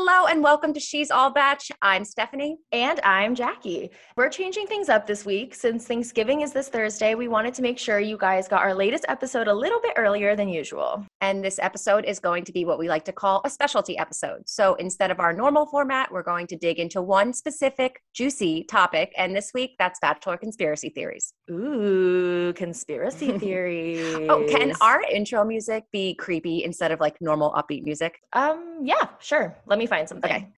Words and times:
Hello 0.00 0.28
and 0.28 0.44
welcome 0.44 0.72
to 0.74 0.78
She's 0.78 1.10
All 1.10 1.28
Batch. 1.28 1.72
I'm 1.82 2.04
Stephanie. 2.04 2.58
And 2.70 3.00
I'm 3.02 3.34
Jackie. 3.34 3.90
We're 4.16 4.28
changing 4.28 4.68
things 4.68 4.88
up 4.88 5.08
this 5.08 5.26
week. 5.26 5.56
Since 5.56 5.88
Thanksgiving 5.88 6.42
is 6.42 6.52
this 6.52 6.68
Thursday, 6.68 7.16
we 7.16 7.26
wanted 7.26 7.52
to 7.54 7.62
make 7.62 7.80
sure 7.80 7.98
you 7.98 8.16
guys 8.16 8.46
got 8.46 8.62
our 8.62 8.72
latest 8.74 9.04
episode 9.08 9.48
a 9.48 9.52
little 9.52 9.80
bit 9.80 9.94
earlier 9.96 10.36
than 10.36 10.48
usual. 10.48 11.04
And 11.20 11.44
this 11.44 11.58
episode 11.58 12.04
is 12.04 12.20
going 12.20 12.44
to 12.44 12.52
be 12.52 12.64
what 12.64 12.78
we 12.78 12.88
like 12.88 13.04
to 13.06 13.12
call 13.12 13.40
a 13.44 13.50
specialty 13.50 13.98
episode. 13.98 14.48
So 14.48 14.76
instead 14.76 15.10
of 15.10 15.18
our 15.18 15.32
normal 15.32 15.66
format, 15.66 16.12
we're 16.12 16.22
going 16.22 16.46
to 16.46 16.56
dig 16.56 16.78
into 16.78 17.02
one 17.02 17.32
specific 17.32 18.00
juicy 18.14 18.62
topic. 18.70 19.12
And 19.18 19.34
this 19.34 19.50
week, 19.52 19.72
that's 19.80 19.98
Bachelor 19.98 20.36
conspiracy 20.36 20.90
theories. 20.90 21.34
Ooh, 21.50 22.52
conspiracy 22.54 23.38
theories. 23.38 24.00
oh, 24.28 24.44
can 24.50 24.74
our 24.82 25.00
intro 25.02 25.44
music 25.44 25.84
be 25.92 26.14
creepy 26.14 26.62
instead 26.62 26.92
of 26.92 27.00
like 27.00 27.16
normal 27.22 27.52
upbeat 27.52 27.84
music? 27.84 28.20
Um, 28.34 28.80
yeah, 28.82 29.08
sure. 29.18 29.56
Let 29.66 29.78
let 29.78 29.82
me 29.82 29.86
find 29.86 30.08
something. 30.08 30.32
Okay. 30.32 30.48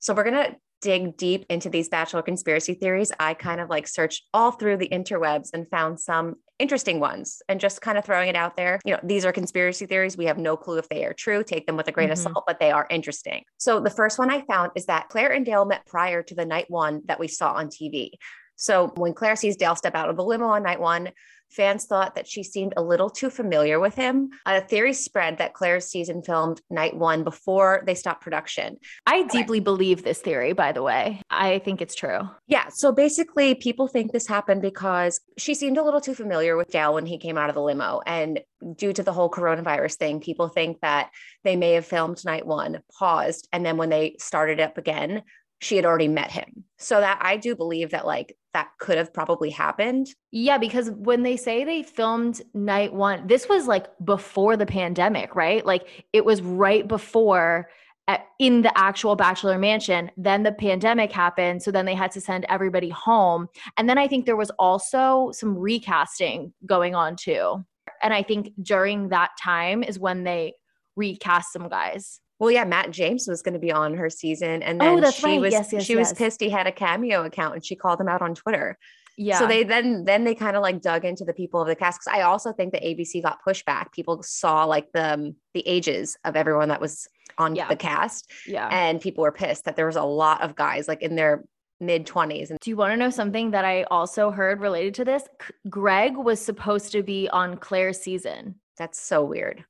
So 0.00 0.14
we're 0.14 0.24
gonna 0.24 0.56
dig 0.80 1.18
deep 1.18 1.44
into 1.50 1.68
these 1.68 1.90
bachelor 1.90 2.22
conspiracy 2.22 2.72
theories. 2.72 3.12
I 3.20 3.34
kind 3.34 3.60
of 3.60 3.68
like 3.68 3.86
searched 3.86 4.22
all 4.32 4.52
through 4.52 4.78
the 4.78 4.88
interwebs 4.88 5.50
and 5.52 5.68
found 5.68 6.00
some 6.00 6.36
interesting 6.58 7.00
ones 7.00 7.42
and 7.48 7.60
just 7.60 7.80
kind 7.80 7.98
of 7.98 8.04
throwing 8.04 8.28
it 8.28 8.36
out 8.36 8.56
there. 8.56 8.80
You 8.84 8.94
know, 8.94 9.00
these 9.02 9.24
are 9.24 9.32
conspiracy 9.32 9.86
theories. 9.86 10.16
We 10.16 10.26
have 10.26 10.38
no 10.38 10.56
clue 10.56 10.78
if 10.78 10.88
they 10.88 11.04
are 11.04 11.12
true. 11.12 11.42
Take 11.42 11.66
them 11.66 11.76
with 11.76 11.88
a 11.88 11.92
grain 11.92 12.10
mm-hmm. 12.10 12.26
of 12.26 12.32
salt, 12.32 12.44
but 12.46 12.60
they 12.60 12.70
are 12.70 12.86
interesting. 12.90 13.44
So 13.58 13.80
the 13.80 13.90
first 13.90 14.18
one 14.18 14.30
I 14.30 14.42
found 14.42 14.72
is 14.76 14.86
that 14.86 15.08
Clare 15.08 15.32
and 15.32 15.44
Dale 15.44 15.64
met 15.64 15.86
prior 15.86 16.22
to 16.22 16.34
the 16.34 16.44
night 16.44 16.66
one 16.68 17.02
that 17.06 17.18
we 17.18 17.28
saw 17.28 17.52
on 17.52 17.68
TV. 17.68 18.10
So 18.56 18.92
when 18.96 19.14
Clare 19.14 19.36
sees 19.36 19.56
Dale 19.56 19.76
step 19.76 19.94
out 19.94 20.10
of 20.10 20.16
the 20.16 20.24
limo 20.24 20.46
on 20.46 20.62
night 20.62 20.80
one, 20.80 21.10
Fans 21.54 21.86
thought 21.86 22.16
that 22.16 22.26
she 22.26 22.42
seemed 22.42 22.74
a 22.76 22.82
little 22.82 23.08
too 23.08 23.30
familiar 23.30 23.78
with 23.78 23.94
him. 23.94 24.30
A 24.44 24.60
theory 24.60 24.92
spread 24.92 25.38
that 25.38 25.54
Clare's 25.54 25.86
season 25.86 26.22
filmed 26.22 26.60
night 26.68 26.96
one 26.96 27.22
before 27.22 27.82
they 27.86 27.94
stopped 27.94 28.22
production. 28.22 28.76
I 29.06 29.22
deeply 29.24 29.60
believe 29.60 30.02
this 30.02 30.18
theory, 30.18 30.52
by 30.52 30.72
the 30.72 30.82
way. 30.82 31.22
I 31.30 31.60
think 31.60 31.80
it's 31.80 31.94
true. 31.94 32.20
Yeah. 32.48 32.68
So 32.74 32.90
basically, 32.90 33.54
people 33.54 33.86
think 33.86 34.10
this 34.10 34.26
happened 34.26 34.62
because 34.62 35.20
she 35.38 35.54
seemed 35.54 35.78
a 35.78 35.84
little 35.84 36.00
too 36.00 36.14
familiar 36.14 36.56
with 36.56 36.70
Dale 36.70 36.94
when 36.94 37.06
he 37.06 37.18
came 37.18 37.38
out 37.38 37.50
of 37.50 37.54
the 37.54 37.62
limo. 37.62 38.00
And 38.04 38.40
due 38.74 38.92
to 38.92 39.02
the 39.02 39.12
whole 39.12 39.30
coronavirus 39.30 39.94
thing, 39.94 40.20
people 40.20 40.48
think 40.48 40.80
that 40.80 41.10
they 41.44 41.54
may 41.54 41.72
have 41.72 41.86
filmed 41.86 42.24
night 42.24 42.46
one, 42.46 42.80
paused, 42.98 43.48
and 43.52 43.64
then 43.64 43.76
when 43.76 43.90
they 43.90 44.16
started 44.18 44.58
up 44.58 44.76
again, 44.76 45.22
she 45.60 45.76
had 45.76 45.86
already 45.86 46.08
met 46.08 46.32
him. 46.32 46.64
So 46.78 47.00
that 47.00 47.20
I 47.22 47.36
do 47.36 47.54
believe 47.54 47.90
that 47.90 48.06
like 48.06 48.36
that 48.54 48.70
could 48.78 48.96
have 48.96 49.12
probably 49.12 49.50
happened. 49.50 50.14
Yeah, 50.30 50.56
because 50.58 50.90
when 50.90 51.22
they 51.22 51.36
say 51.36 51.64
they 51.64 51.82
filmed 51.82 52.40
night 52.54 52.94
one, 52.94 53.26
this 53.26 53.48
was 53.48 53.66
like 53.66 53.86
before 54.04 54.56
the 54.56 54.64
pandemic, 54.64 55.34
right? 55.34 55.66
Like 55.66 56.06
it 56.12 56.24
was 56.24 56.40
right 56.40 56.88
before 56.88 57.68
at, 58.06 58.26
in 58.38 58.62
the 58.62 58.76
actual 58.78 59.16
bachelor 59.16 59.58
mansion. 59.58 60.10
Then 60.16 60.44
the 60.44 60.52
pandemic 60.52 61.10
happened. 61.12 61.62
So 61.62 61.70
then 61.70 61.84
they 61.84 61.94
had 61.94 62.12
to 62.12 62.20
send 62.20 62.46
everybody 62.48 62.90
home. 62.90 63.48
And 63.76 63.88
then 63.88 63.98
I 63.98 64.06
think 64.08 64.24
there 64.24 64.36
was 64.36 64.50
also 64.58 65.30
some 65.32 65.58
recasting 65.58 66.52
going 66.64 66.94
on 66.94 67.16
too. 67.16 67.64
And 68.02 68.14
I 68.14 68.22
think 68.22 68.52
during 68.62 69.08
that 69.08 69.30
time 69.42 69.82
is 69.82 69.98
when 69.98 70.24
they 70.24 70.54
recast 70.96 71.52
some 71.52 71.68
guys. 71.68 72.20
Well, 72.38 72.50
yeah, 72.50 72.64
Matt 72.64 72.90
James 72.90 73.26
was 73.28 73.42
going 73.42 73.54
to 73.54 73.60
be 73.60 73.72
on 73.72 73.94
her 73.94 74.10
season, 74.10 74.62
and 74.62 74.82
oh, 74.82 74.96
then 74.96 75.04
oh, 75.04 75.10
she 75.10 75.26
right. 75.26 75.40
was 75.40 75.52
yes, 75.52 75.72
yes, 75.72 75.84
she 75.84 75.94
yes. 75.94 76.10
was 76.10 76.18
pissed 76.18 76.40
he 76.40 76.50
had 76.50 76.66
a 76.66 76.72
cameo 76.72 77.24
account, 77.24 77.54
and 77.54 77.64
she 77.64 77.76
called 77.76 78.00
him 78.00 78.08
out 78.08 78.22
on 78.22 78.34
Twitter. 78.34 78.76
Yeah. 79.16 79.38
So 79.38 79.46
they 79.46 79.62
then 79.62 80.04
then 80.04 80.24
they 80.24 80.34
kind 80.34 80.56
of 80.56 80.62
like 80.62 80.80
dug 80.80 81.04
into 81.04 81.24
the 81.24 81.32
people 81.32 81.60
of 81.60 81.68
the 81.68 81.76
cast 81.76 82.00
because 82.00 82.18
I 82.18 82.22
also 82.22 82.52
think 82.52 82.72
that 82.72 82.82
ABC 82.82 83.22
got 83.22 83.38
pushback. 83.46 83.92
People 83.92 84.22
saw 84.22 84.64
like 84.64 84.90
the 84.92 85.14
um, 85.14 85.36
the 85.52 85.66
ages 85.66 86.16
of 86.24 86.34
everyone 86.34 86.68
that 86.68 86.80
was 86.80 87.06
on 87.38 87.54
yeah. 87.54 87.68
the 87.68 87.76
cast, 87.76 88.30
yeah, 88.46 88.68
and 88.68 89.00
people 89.00 89.22
were 89.22 89.32
pissed 89.32 89.64
that 89.66 89.76
there 89.76 89.86
was 89.86 89.96
a 89.96 90.02
lot 90.02 90.42
of 90.42 90.56
guys 90.56 90.88
like 90.88 91.02
in 91.02 91.14
their 91.14 91.44
mid 91.80 92.06
20s. 92.06 92.50
And 92.50 92.58
Do 92.60 92.70
you 92.70 92.76
want 92.76 92.92
to 92.92 92.96
know 92.96 93.10
something 93.10 93.50
that 93.52 93.64
I 93.64 93.84
also 93.84 94.30
heard 94.30 94.60
related 94.60 94.94
to 94.94 95.04
this? 95.04 95.24
Greg 95.68 96.16
was 96.16 96.40
supposed 96.40 96.92
to 96.92 97.02
be 97.02 97.28
on 97.28 97.56
Clare's 97.56 98.00
season. 98.00 98.56
That's 98.78 99.00
so 99.00 99.24
weird 99.24 99.64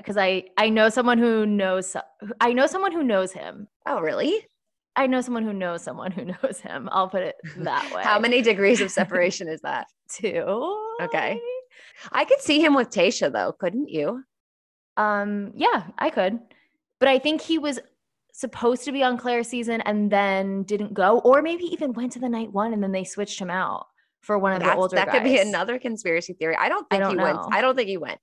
because 0.00 0.16
I 0.16 0.44
I 0.56 0.68
know 0.68 0.88
someone 0.88 1.18
who 1.18 1.46
knows 1.46 1.96
I 2.40 2.52
know 2.52 2.66
someone 2.66 2.92
who 2.92 3.02
knows 3.02 3.32
him. 3.32 3.68
Oh, 3.86 4.00
really? 4.00 4.46
I 4.96 5.06
know 5.06 5.20
someone 5.20 5.44
who 5.44 5.52
knows 5.52 5.82
someone 5.82 6.10
who 6.12 6.24
knows 6.42 6.60
him. 6.60 6.88
I'll 6.92 7.08
put 7.08 7.22
it 7.22 7.36
that 7.58 7.90
way. 7.94 8.02
How 8.02 8.18
many 8.18 8.42
degrees 8.42 8.80
of 8.80 8.90
separation 9.00 9.48
is 9.48 9.60
that? 9.62 9.86
Two. 10.10 10.94
Okay. 11.02 11.40
I 12.12 12.24
could 12.24 12.40
see 12.40 12.60
him 12.60 12.74
with 12.74 12.90
Tayshia 12.90 13.32
though, 13.32 13.52
couldn't 13.52 13.88
you? 13.88 14.24
Um, 14.96 15.52
yeah, 15.54 15.84
I 15.98 16.10
could. 16.10 16.38
But 16.98 17.08
I 17.08 17.18
think 17.18 17.40
he 17.40 17.58
was 17.58 17.78
supposed 18.32 18.84
to 18.84 18.92
be 18.92 19.02
on 19.02 19.18
Clare's 19.18 19.48
season 19.48 19.80
and 19.82 20.10
then 20.10 20.64
didn't 20.64 20.94
go, 20.94 21.18
or 21.20 21.42
maybe 21.42 21.64
even 21.64 21.92
went 21.92 22.12
to 22.12 22.18
the 22.18 22.28
night 22.28 22.52
one 22.52 22.72
and 22.72 22.82
then 22.82 22.92
they 22.92 23.04
switched 23.04 23.40
him 23.40 23.50
out 23.50 23.86
for 24.20 24.38
one 24.38 24.52
of 24.52 24.60
That's, 24.60 24.72
the 24.72 24.76
older 24.76 24.96
that 24.96 25.06
guys. 25.06 25.14
could 25.14 25.24
be 25.24 25.38
another 25.38 25.78
conspiracy 25.78 26.34
theory. 26.34 26.56
I 26.56 26.68
don't 26.68 26.88
think 26.90 27.02
I 27.02 27.04
don't 27.04 27.10
he 27.10 27.16
know. 27.16 27.24
went. 27.24 27.38
I 27.52 27.60
don't 27.60 27.76
think 27.76 27.88
he 27.88 27.96
went. 27.96 28.20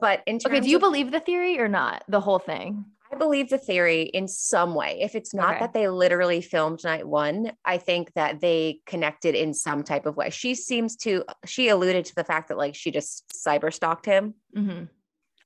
But 0.00 0.22
in 0.26 0.36
okay, 0.44 0.60
do 0.60 0.68
you 0.68 0.76
of, 0.76 0.80
believe 0.80 1.10
the 1.10 1.20
theory 1.20 1.58
or 1.58 1.68
not? 1.68 2.04
The 2.08 2.20
whole 2.20 2.38
thing. 2.38 2.84
I 3.12 3.16
believe 3.16 3.50
the 3.50 3.58
theory 3.58 4.02
in 4.02 4.28
some 4.28 4.74
way. 4.74 4.98
If 5.00 5.16
it's 5.16 5.34
not 5.34 5.56
okay. 5.56 5.58
that 5.60 5.72
they 5.72 5.88
literally 5.88 6.40
filmed 6.40 6.84
night 6.84 7.06
one, 7.06 7.52
I 7.64 7.78
think 7.78 8.12
that 8.14 8.40
they 8.40 8.80
connected 8.86 9.34
in 9.34 9.52
some 9.52 9.82
type 9.82 10.06
of 10.06 10.16
way. 10.16 10.30
She 10.30 10.54
seems 10.54 10.96
to. 10.98 11.24
She 11.44 11.68
alluded 11.68 12.04
to 12.06 12.14
the 12.14 12.24
fact 12.24 12.48
that 12.48 12.58
like 12.58 12.76
she 12.76 12.90
just 12.90 13.28
cyber 13.34 13.72
stalked 13.72 14.06
him. 14.06 14.34
Mm-hmm. 14.56 14.84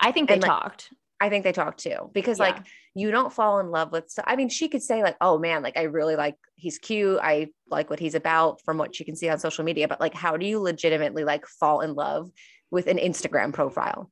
I 0.00 0.12
think 0.12 0.28
they 0.28 0.34
and, 0.34 0.42
talked. 0.42 0.90
I 1.24 1.30
think 1.30 1.42
they 1.42 1.52
talk 1.52 1.78
too 1.78 2.10
because 2.12 2.38
yeah. 2.38 2.44
like 2.44 2.56
you 2.94 3.10
don't 3.10 3.32
fall 3.32 3.60
in 3.60 3.70
love 3.70 3.92
with. 3.92 4.10
So, 4.10 4.22
I 4.26 4.36
mean, 4.36 4.50
she 4.50 4.68
could 4.68 4.82
say 4.82 5.02
like, 5.02 5.16
"Oh 5.22 5.38
man, 5.38 5.62
like 5.62 5.78
I 5.78 5.84
really 5.84 6.16
like 6.16 6.36
he's 6.54 6.78
cute. 6.78 7.18
I 7.22 7.48
like 7.70 7.88
what 7.88 7.98
he's 7.98 8.14
about 8.14 8.60
from 8.62 8.76
what 8.76 8.94
she 8.94 9.04
can 9.04 9.16
see 9.16 9.30
on 9.30 9.38
social 9.38 9.64
media." 9.64 9.88
But 9.88 10.00
like, 10.00 10.12
how 10.12 10.36
do 10.36 10.44
you 10.44 10.60
legitimately 10.60 11.24
like 11.24 11.46
fall 11.46 11.80
in 11.80 11.94
love 11.94 12.30
with 12.70 12.86
an 12.86 12.98
Instagram 12.98 13.54
profile? 13.54 14.10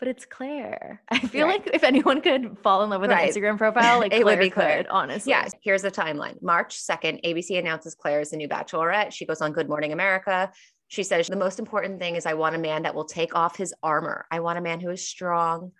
But 0.00 0.08
it's 0.08 0.24
Clare. 0.24 1.02
I 1.10 1.20
feel 1.20 1.46
right. 1.46 1.64
like 1.64 1.74
if 1.74 1.84
anyone 1.84 2.20
could 2.20 2.58
fall 2.58 2.82
in 2.82 2.90
love 2.90 3.02
with 3.02 3.10
right. 3.10 3.28
an 3.28 3.42
Instagram 3.42 3.58
profile, 3.58 3.98
like 4.00 4.12
it 4.12 4.22
Clare 4.22 4.36
would 4.36 4.42
be 4.42 4.50
Clare. 4.50 4.78
Could, 4.78 4.86
honestly. 4.88 5.30
Yeah. 5.30 5.46
Here's 5.62 5.82
the 5.82 5.90
timeline. 5.90 6.42
March 6.42 6.76
2nd, 6.78 7.22
ABC 7.24 7.58
announces 7.58 7.94
Clare 7.94 8.20
is 8.20 8.30
the 8.30 8.38
new 8.38 8.48
bachelorette. 8.48 9.12
She 9.12 9.26
goes 9.26 9.40
on 9.40 9.52
Good 9.52 9.68
Morning 9.68 9.92
America. 9.92 10.50
She 10.88 11.04
says, 11.04 11.28
The 11.28 11.36
most 11.36 11.60
important 11.60 12.00
thing 12.00 12.16
is 12.16 12.26
I 12.26 12.34
want 12.34 12.56
a 12.56 12.58
man 12.58 12.82
that 12.82 12.94
will 12.94 13.04
take 13.04 13.36
off 13.36 13.56
his 13.56 13.72
armor. 13.82 14.26
I 14.30 14.40
want 14.40 14.58
a 14.58 14.62
man 14.62 14.80
who 14.80 14.90
is 14.90 15.06
strong, 15.06 15.70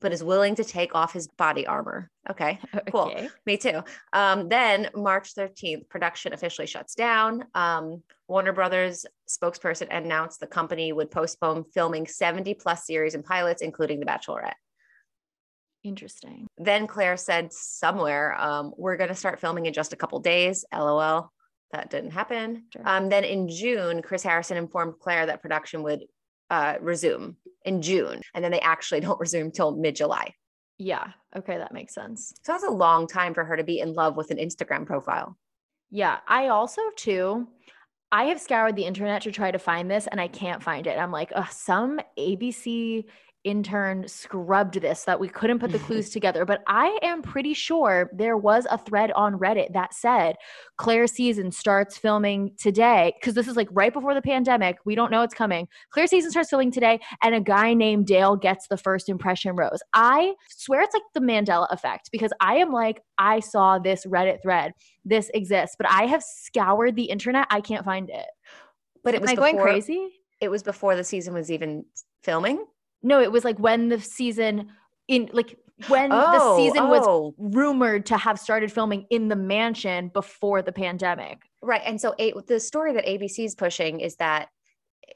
but 0.00 0.12
is 0.12 0.24
willing 0.24 0.54
to 0.56 0.64
take 0.64 0.94
off 0.94 1.12
his 1.12 1.28
body 1.28 1.66
armor. 1.66 2.10
Okay, 2.28 2.58
cool. 2.90 3.02
Okay. 3.02 3.28
Me 3.46 3.56
too. 3.56 3.82
Um, 4.12 4.48
then 4.48 4.88
March 4.94 5.34
13th, 5.34 5.88
production 5.88 6.32
officially 6.32 6.66
shuts 6.66 6.94
down. 6.94 7.44
Um, 7.54 8.02
Warner 8.28 8.52
Brothers 8.52 9.06
spokesperson 9.28 9.88
announced 9.90 10.40
the 10.40 10.46
company 10.46 10.92
would 10.92 11.10
postpone 11.10 11.64
filming 11.64 12.06
70 12.06 12.54
plus 12.54 12.86
series 12.86 13.14
and 13.14 13.24
pilots, 13.24 13.62
including 13.62 14.00
The 14.00 14.06
Bachelorette. 14.06 14.54
Interesting. 15.82 16.46
Then 16.58 16.86
Clare 16.86 17.16
said 17.16 17.52
somewhere, 17.52 18.38
um, 18.38 18.72
we're 18.76 18.96
going 18.96 19.08
to 19.08 19.14
start 19.14 19.40
filming 19.40 19.66
in 19.66 19.72
just 19.72 19.92
a 19.92 19.96
couple 19.96 20.20
days. 20.20 20.64
LOL. 20.74 21.32
That 21.72 21.88
didn't 21.88 22.10
happen. 22.10 22.64
Sure. 22.72 22.82
Um, 22.84 23.08
then 23.08 23.24
in 23.24 23.48
June, 23.48 24.02
Chris 24.02 24.24
Harrison 24.24 24.56
informed 24.56 24.94
Clare 25.00 25.26
that 25.26 25.40
production 25.40 25.84
would 25.84 26.04
uh, 26.50 26.74
resume 26.80 27.36
in 27.64 27.82
June, 27.82 28.20
and 28.34 28.44
then 28.44 28.52
they 28.52 28.60
actually 28.60 29.00
don't 29.06 29.20
resume 29.20 29.50
till 29.50 29.76
mid 29.76 29.96
July. 29.96 30.34
Yeah. 30.78 31.08
Okay. 31.36 31.58
That 31.58 31.74
makes 31.74 31.94
sense. 31.94 32.32
So 32.42 32.52
that's 32.52 32.64
a 32.64 32.70
long 32.70 33.06
time 33.06 33.34
for 33.34 33.44
her 33.44 33.56
to 33.56 33.64
be 33.64 33.80
in 33.80 33.92
love 33.92 34.16
with 34.16 34.30
an 34.30 34.38
Instagram 34.38 34.86
profile. 34.86 35.36
Yeah. 35.90 36.18
I 36.26 36.48
also, 36.48 36.80
too, 36.96 37.48
I 38.10 38.24
have 38.24 38.40
scoured 38.40 38.76
the 38.76 38.86
internet 38.86 39.22
to 39.22 39.30
try 39.30 39.50
to 39.50 39.58
find 39.58 39.90
this 39.90 40.06
and 40.06 40.20
I 40.20 40.26
can't 40.26 40.62
find 40.62 40.86
it. 40.86 40.98
I'm 40.98 41.12
like, 41.12 41.32
some 41.50 42.00
ABC 42.18 43.04
intern 43.44 44.06
scrubbed 44.06 44.80
this 44.80 45.04
that 45.04 45.18
we 45.18 45.28
couldn't 45.28 45.58
put 45.58 45.72
the 45.72 45.78
clues 45.78 46.10
together. 46.12 46.44
But 46.44 46.62
I 46.66 46.98
am 47.02 47.22
pretty 47.22 47.54
sure 47.54 48.10
there 48.12 48.36
was 48.36 48.66
a 48.70 48.78
thread 48.78 49.12
on 49.12 49.38
Reddit 49.38 49.72
that 49.72 49.94
said 49.94 50.36
Clare 50.76 51.06
season 51.06 51.50
starts 51.50 51.96
filming 51.96 52.52
today 52.58 53.14
because 53.18 53.34
this 53.34 53.48
is 53.48 53.56
like 53.56 53.68
right 53.70 53.92
before 53.92 54.14
the 54.14 54.22
pandemic. 54.22 54.78
We 54.84 54.94
don't 54.94 55.10
know 55.10 55.22
it's 55.22 55.34
coming. 55.34 55.68
Clare 55.90 56.06
season 56.06 56.30
starts 56.30 56.50
filming 56.50 56.70
today, 56.70 57.00
and 57.22 57.34
a 57.34 57.40
guy 57.40 57.74
named 57.74 58.06
Dale 58.06 58.36
gets 58.36 58.68
the 58.68 58.76
first 58.76 59.08
impression 59.08 59.56
rose. 59.56 59.80
I 59.94 60.34
swear 60.50 60.82
it's 60.82 60.94
like 60.94 61.02
the 61.14 61.20
Mandela 61.20 61.66
effect 61.70 62.10
because 62.12 62.32
I 62.40 62.56
am 62.56 62.72
like, 62.72 63.02
I 63.18 63.40
saw 63.40 63.78
this 63.78 64.06
Reddit 64.06 64.42
thread. 64.42 64.72
This 65.04 65.30
exists, 65.34 65.76
but 65.78 65.90
I 65.90 66.06
have 66.06 66.22
scoured 66.22 66.96
the 66.96 67.04
internet. 67.04 67.46
I 67.50 67.60
can't 67.60 67.84
find 67.84 68.10
it. 68.10 68.26
But 69.02 69.14
it 69.14 69.20
was 69.20 69.30
am 69.30 69.32
I 69.32 69.36
before, 69.36 69.52
going 69.52 69.62
crazy? 69.62 70.08
It 70.40 70.50
was 70.50 70.62
before 70.62 70.96
the 70.96 71.04
season 71.04 71.34
was 71.34 71.50
even 71.50 71.84
filming. 72.22 72.64
No, 73.02 73.20
it 73.20 73.32
was 73.32 73.44
like 73.44 73.58
when 73.58 73.88
the 73.88 74.00
season 74.00 74.70
in 75.08 75.30
like 75.32 75.58
when 75.88 76.12
oh, 76.12 76.32
the 76.32 76.56
season 76.56 76.82
oh. 76.82 76.88
was 76.88 77.34
rumored 77.38 78.06
to 78.06 78.16
have 78.16 78.38
started 78.38 78.70
filming 78.70 79.06
in 79.10 79.28
the 79.28 79.36
mansion 79.36 80.08
before 80.08 80.62
the 80.62 80.72
pandemic. 80.72 81.38
Right. 81.62 81.82
And 81.84 82.00
so 82.00 82.14
a- 82.18 82.34
the 82.46 82.60
story 82.60 82.92
that 82.94 83.06
ABC 83.06 83.44
is 83.44 83.54
pushing 83.54 84.00
is 84.00 84.16
that 84.16 84.48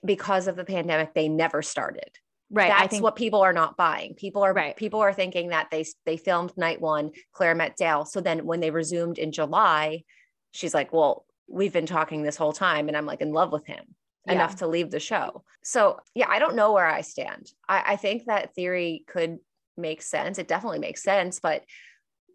because 0.04 0.48
of 0.48 0.56
the 0.56 0.64
pandemic, 0.64 1.14
they 1.14 1.28
never 1.28 1.62
started. 1.62 2.10
Right. 2.50 2.69
That's 2.69 2.90
think 2.90 3.02
what 3.02 3.16
people 3.16 3.40
are 3.40 3.52
not 3.52 3.76
buying. 3.76 4.14
People 4.14 4.42
are 4.42 4.52
Right. 4.52 4.76
people 4.76 5.00
are 5.00 5.12
thinking 5.12 5.48
that 5.48 5.69
they 5.70 5.84
they 6.06 6.16
filmed 6.16 6.56
night 6.56 6.80
one, 6.80 7.10
Clare 7.32 7.54
met 7.54 7.76
Dale. 7.76 8.04
So 8.04 8.20
then 8.20 8.46
when 8.46 8.60
they 8.60 8.70
resumed 8.70 9.19
in 9.19 9.32
July, 9.32 10.04
she's 10.52 10.75
like, 10.75 10.92
Well, 10.92 11.26
we've 11.48 11.72
been 11.72 11.87
talking 11.87 12.22
this 12.22 12.37
whole 12.37 12.52
time 12.52 12.88
and 12.88 12.96
I'm 12.96 13.06
like 13.06 13.20
in 13.20 13.32
love 13.32 13.52
with 13.52 13.66
him 13.66 13.84
Yeah. 14.26 14.35
enough 14.35 14.56
to 14.56 14.67
leave 14.67 14.91
the 14.91 15.00
show. 15.00 15.44
So 15.62 16.00
yeah, 16.15 16.26
I 16.29 16.38
don't 16.38 16.56
know 16.56 16.73
where 16.73 16.87
I 16.87 17.03
stand. 17.03 17.50
I, 17.69 17.82
I 17.88 17.97
think 17.97 18.25
that 18.25 18.55
theory 18.55 19.05
could 19.06 19.38
make 19.76 20.03
sense. 20.03 20.38
It 20.38 20.49
definitely 20.49 20.79
makes 20.79 21.03
sense, 21.03 21.41
but 21.41 21.65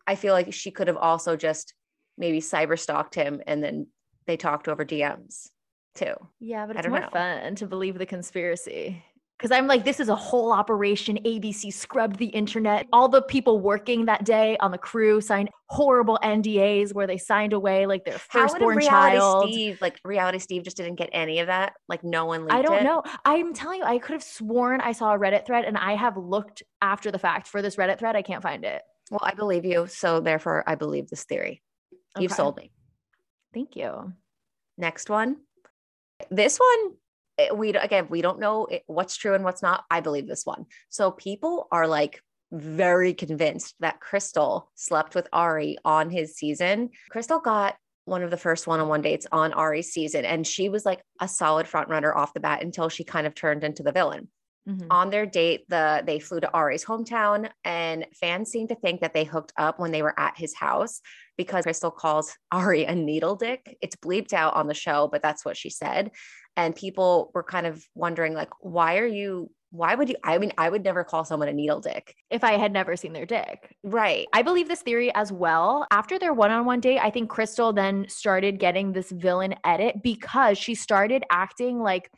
I 0.06 0.16
feel 0.16 0.34
like 0.34 0.54
she 0.54 0.72
could 0.72 0.88
have 0.88 0.98
also 0.98 1.36
just 1.36 1.74
maybe 2.18 2.42
cyber 2.42 2.78
stalked 2.78 3.16
him 3.16 3.42
and 3.48 3.64
then 3.64 3.88
they 4.28 4.38
talked 4.38 4.68
over 4.68 4.86
DMs 4.86 5.50
too. 5.96 6.14
Yeah, 6.40 6.66
but 6.68 6.76
it's 6.76 6.88
more 6.88 7.00
know. 7.00 7.10
fun 7.10 7.56
to 7.56 7.66
believe 7.66 7.98
the 7.98 8.06
conspiracy. 8.06 9.04
Because 9.40 9.52
I'm 9.52 9.68
like, 9.68 9.86
this 9.86 10.02
is 10.02 10.10
a 10.10 10.16
whole 10.16 10.52
operation. 10.52 11.18
ABC 11.26 11.72
scrubbed 11.74 12.18
the 12.18 12.26
internet. 12.26 12.88
All 12.92 13.08
the 13.08 13.22
people 13.22 13.62
working 13.62 14.04
that 14.06 14.26
day 14.26 14.58
on 14.60 14.72
the 14.72 14.78
crew 14.78 15.22
signed 15.22 15.50
horrible 15.68 16.20
NDAs 16.22 16.94
where 16.94 17.08
they 17.08 17.18
signed 17.18 17.54
away 17.54 17.86
like 17.86 18.04
their 18.04 18.20
How 18.28 18.42
would 18.42 18.50
firstborn 18.50 18.78
reality 18.78 19.18
child. 19.18 19.50
Steve, 19.50 19.78
like 19.80 19.98
reality 20.04 20.40
Steve, 20.40 20.64
just 20.64 20.76
didn't 20.76 20.96
get 20.96 21.10
any 21.14 21.40
of 21.40 21.48
that? 21.48 21.74
Like 21.88 22.04
no 22.04 22.26
one 22.26 22.42
leaked 22.42 22.54
I 22.54 22.62
don't 22.62 22.80
it? 22.80 22.84
know. 22.84 23.02
I'm 23.24 23.54
telling 23.54 23.80
you, 23.80 23.86
I 23.86 23.98
could 23.98 24.12
have 24.12 24.24
sworn 24.24 24.82
I 24.82 24.92
saw 24.92 25.14
a 25.14 25.18
Reddit 25.18 25.46
thread 25.46 25.64
and 25.64 25.78
I 25.78 25.96
have 25.96 26.18
looked 26.18 26.62
after 26.82 27.10
the 27.10 27.20
fact 27.20 27.48
for 27.48 27.62
this 27.62 27.78
Reddit 27.78 27.98
thread. 27.98 28.18
I 28.18 28.22
can't 28.22 28.44
find 28.44 28.66
it. 28.66 28.82
Well, 29.10 29.22
I 29.24 29.36
believe 29.36 29.64
you, 29.64 29.88
so 29.88 30.20
therefore 30.20 30.66
I 30.68 30.76
believe 30.76 31.08
this 31.08 31.24
theory. 31.24 31.64
You've 32.18 32.34
sold 32.34 32.58
me. 32.58 32.72
Thank 33.54 33.78
you. 33.78 34.14
Next 34.78 35.10
one. 35.10 35.38
This 36.30 36.58
one, 36.58 36.96
we 37.54 37.74
again 37.74 38.08
we 38.10 38.22
don't 38.22 38.40
know 38.40 38.68
what's 38.88 39.18
true 39.18 39.34
and 39.34 39.44
what's 39.44 39.62
not. 39.62 39.86
I 39.90 40.00
believe 40.02 40.28
this 40.28 40.46
one. 40.46 40.66
So 40.90 41.12
people 41.12 41.68
are 41.72 41.88
like 41.88 42.22
very 42.52 43.14
convinced 43.14 43.76
that 43.80 44.00
Krystal 44.00 44.64
slept 44.76 45.16
with 45.16 45.28
Arie 45.34 45.78
on 45.86 46.10
his 46.10 46.36
season. 46.36 46.90
Krystal 47.14 47.44
got 47.44 47.76
one 48.06 48.24
of 48.24 48.32
the 48.32 48.38
first 48.38 48.66
one-on-one 48.66 49.04
dates 49.04 49.28
on 49.32 49.54
Arie's 49.54 49.92
season, 49.92 50.26
and 50.26 50.48
she 50.48 50.68
was 50.68 50.84
like 50.86 51.02
a 51.22 51.28
solid 51.28 51.68
front 51.68 51.90
runner 51.90 52.12
off 52.16 52.34
the 52.34 52.40
bat 52.40 52.64
until 52.64 52.90
she 52.90 53.04
kind 53.04 53.28
of 53.28 53.36
turned 53.36 53.64
into 53.64 53.84
the 53.84 53.92
villain. 53.92 54.30
Mhm. 54.68 54.88
on 54.92 55.10
their 55.10 55.26
date 55.26 55.64
the 55.70 56.04
they 56.06 56.20
flew 56.20 56.40
to 56.40 56.50
Arie's 56.56 56.86
hometown 56.86 57.50
and 57.64 58.06
fans 58.14 58.52
seem 58.52 58.68
to 58.68 58.76
think 58.76 59.02
that 59.02 59.14
they 59.14 59.24
hooked 59.24 59.54
up 59.58 59.80
when 59.80 59.92
they 59.92 60.04
were 60.04 60.20
at 60.20 60.38
his 60.38 60.54
house 60.54 61.02
because 61.38 61.66
Krystal 61.66 61.96
calls 61.96 62.36
Arie 62.54 62.84
a 62.84 62.94
needle 62.94 63.36
dick. 63.36 63.78
It's 63.82 63.96
bleeped 63.96 64.34
out 64.34 64.54
on 64.56 64.68
the 64.68 64.74
show, 64.74 65.08
but 65.08 65.22
that's 65.24 65.46
what 65.46 65.58
she 65.58 65.70
said. 65.70 66.12
And 66.60 66.76
people 66.76 67.32
were 67.34 67.44
kind 67.44 67.66
of 67.66 67.88
wondering 67.96 68.34
like 68.34 68.50
why 68.60 68.98
are 68.98 69.08
you 69.08 69.50
why 69.72 69.96
would 69.96 70.10
you 70.10 70.16
I 70.26 70.38
mean 70.40 70.52
I 70.58 70.68
would 70.70 70.84
never 70.84 71.04
call 71.06 71.24
someone 71.24 71.48
a 71.48 71.54
needle 71.54 71.80
dick. 71.80 72.16
If 72.30 72.44
I 72.44 72.58
had 72.58 72.74
never 72.74 72.98
seen 72.98 73.14
their 73.14 73.26
dick. 73.26 73.76
Right. 73.84 74.28
I 74.34 74.42
believe 74.42 74.68
this 74.68 74.82
theory 74.82 75.10
as 75.16 75.32
well. 75.32 75.88
After 75.90 76.20
their 76.20 76.34
one 76.34 76.52
on 76.52 76.66
one 76.66 76.82
date, 76.82 77.00
I 77.00 77.12
think 77.12 77.32
Krystal 77.32 77.74
then 77.74 78.06
started 78.10 78.60
getting 78.60 78.92
this 78.92 79.10
villain 79.12 79.56
edit 79.64 80.04
because 80.04 80.58
she 80.58 80.76
started 80.76 81.24
acting 81.32 81.80
like 81.80 82.12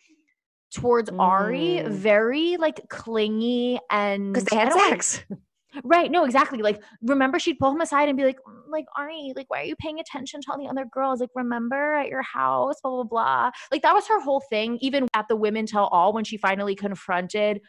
towards 0.73 1.09
Arie 1.19 1.81
Mm. 1.83 1.89
very 1.91 2.57
like 2.57 2.79
clingy 2.89 3.79
and 3.91 4.33
Because 4.33 4.45
they 4.45 4.55
had 4.55 4.73
sex. 4.73 5.23
Right. 5.83 6.11
No, 6.11 6.25
exactly. 6.25 6.59
Like, 6.61 6.81
remember, 7.01 7.39
she'd 7.39 7.59
pull 7.59 7.71
him 7.71 7.81
aside 7.81 8.09
and 8.09 8.17
be 8.17 8.23
like, 8.25 8.37
"Mm, 8.47 8.69
like, 8.69 8.85
Arie, 8.97 9.33
like, 9.35 9.49
why 9.49 9.61
are 9.61 9.65
you 9.65 9.75
paying 9.77 9.99
attention 9.99 10.41
to 10.41 10.51
all 10.51 10.57
the 10.57 10.67
other 10.67 10.85
girls? 10.85 11.19
Like, 11.21 11.29
remember 11.35 11.93
at 11.95 12.07
your 12.09 12.21
house, 12.23 12.75
blah, 12.81 12.91
blah, 12.91 13.03
blah. 13.03 13.51
Like, 13.71 13.81
that 13.83 13.93
was 13.93 14.07
her 14.07 14.19
whole 14.21 14.41
thing. 14.41 14.77
Even 14.81 15.07
at 15.13 15.27
the 15.27 15.35
Women 15.35 15.65
Tell 15.65 15.87
All, 15.87 16.13
when 16.13 16.23
she 16.23 16.37
finally 16.37 16.75
confronted 16.75 17.61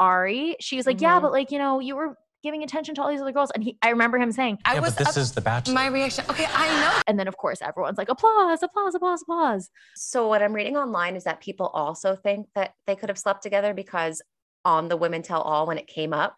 Arie, 0.00 0.56
she 0.60 0.76
was 0.76 0.86
like, 0.86 1.00
yeah, 1.00 1.18
Mhm. 1.18 1.22
but 1.22 1.32
like, 1.32 1.50
you 1.50 1.58
know, 1.58 1.80
you 1.80 1.96
were 1.96 2.16
giving 2.44 2.62
attention 2.62 2.94
to 2.94 3.02
all 3.02 3.08
these 3.08 3.20
other 3.20 3.32
girls. 3.32 3.50
And 3.50 3.64
he, 3.64 3.76
I 3.82 3.88
remember 3.90 4.16
him 4.16 4.30
saying, 4.30 4.58
I 4.64 4.74
yeah, 4.74 4.80
was 4.80 4.90
but 4.94 4.98
this 5.06 5.16
up- 5.16 5.20
is 5.20 5.32
the 5.32 5.40
bachelor. 5.40 5.74
my 5.74 5.86
reaction. 5.88 6.24
Okay, 6.30 6.46
I 6.54 6.68
know. 6.80 7.02
and 7.08 7.18
then 7.18 7.26
of 7.26 7.36
course, 7.36 7.60
everyone's 7.60 7.98
like, 7.98 8.08
applause, 8.08 8.62
applause, 8.62 8.94
applause, 8.94 9.22
applause. 9.22 9.70
So 9.96 10.28
what 10.28 10.40
I'm 10.40 10.52
reading 10.52 10.76
online 10.76 11.16
is 11.16 11.24
that 11.24 11.40
people 11.40 11.66
also 11.74 12.14
think 12.14 12.46
that 12.54 12.74
they 12.86 12.94
could 12.94 13.08
have 13.08 13.18
slept 13.18 13.42
together 13.42 13.74
because 13.74 14.22
on 14.64 14.86
the 14.88 14.96
Women 14.96 15.22
Tell 15.22 15.42
All 15.42 15.66
when 15.66 15.78
it 15.78 15.88
came 15.88 16.12
up, 16.12 16.36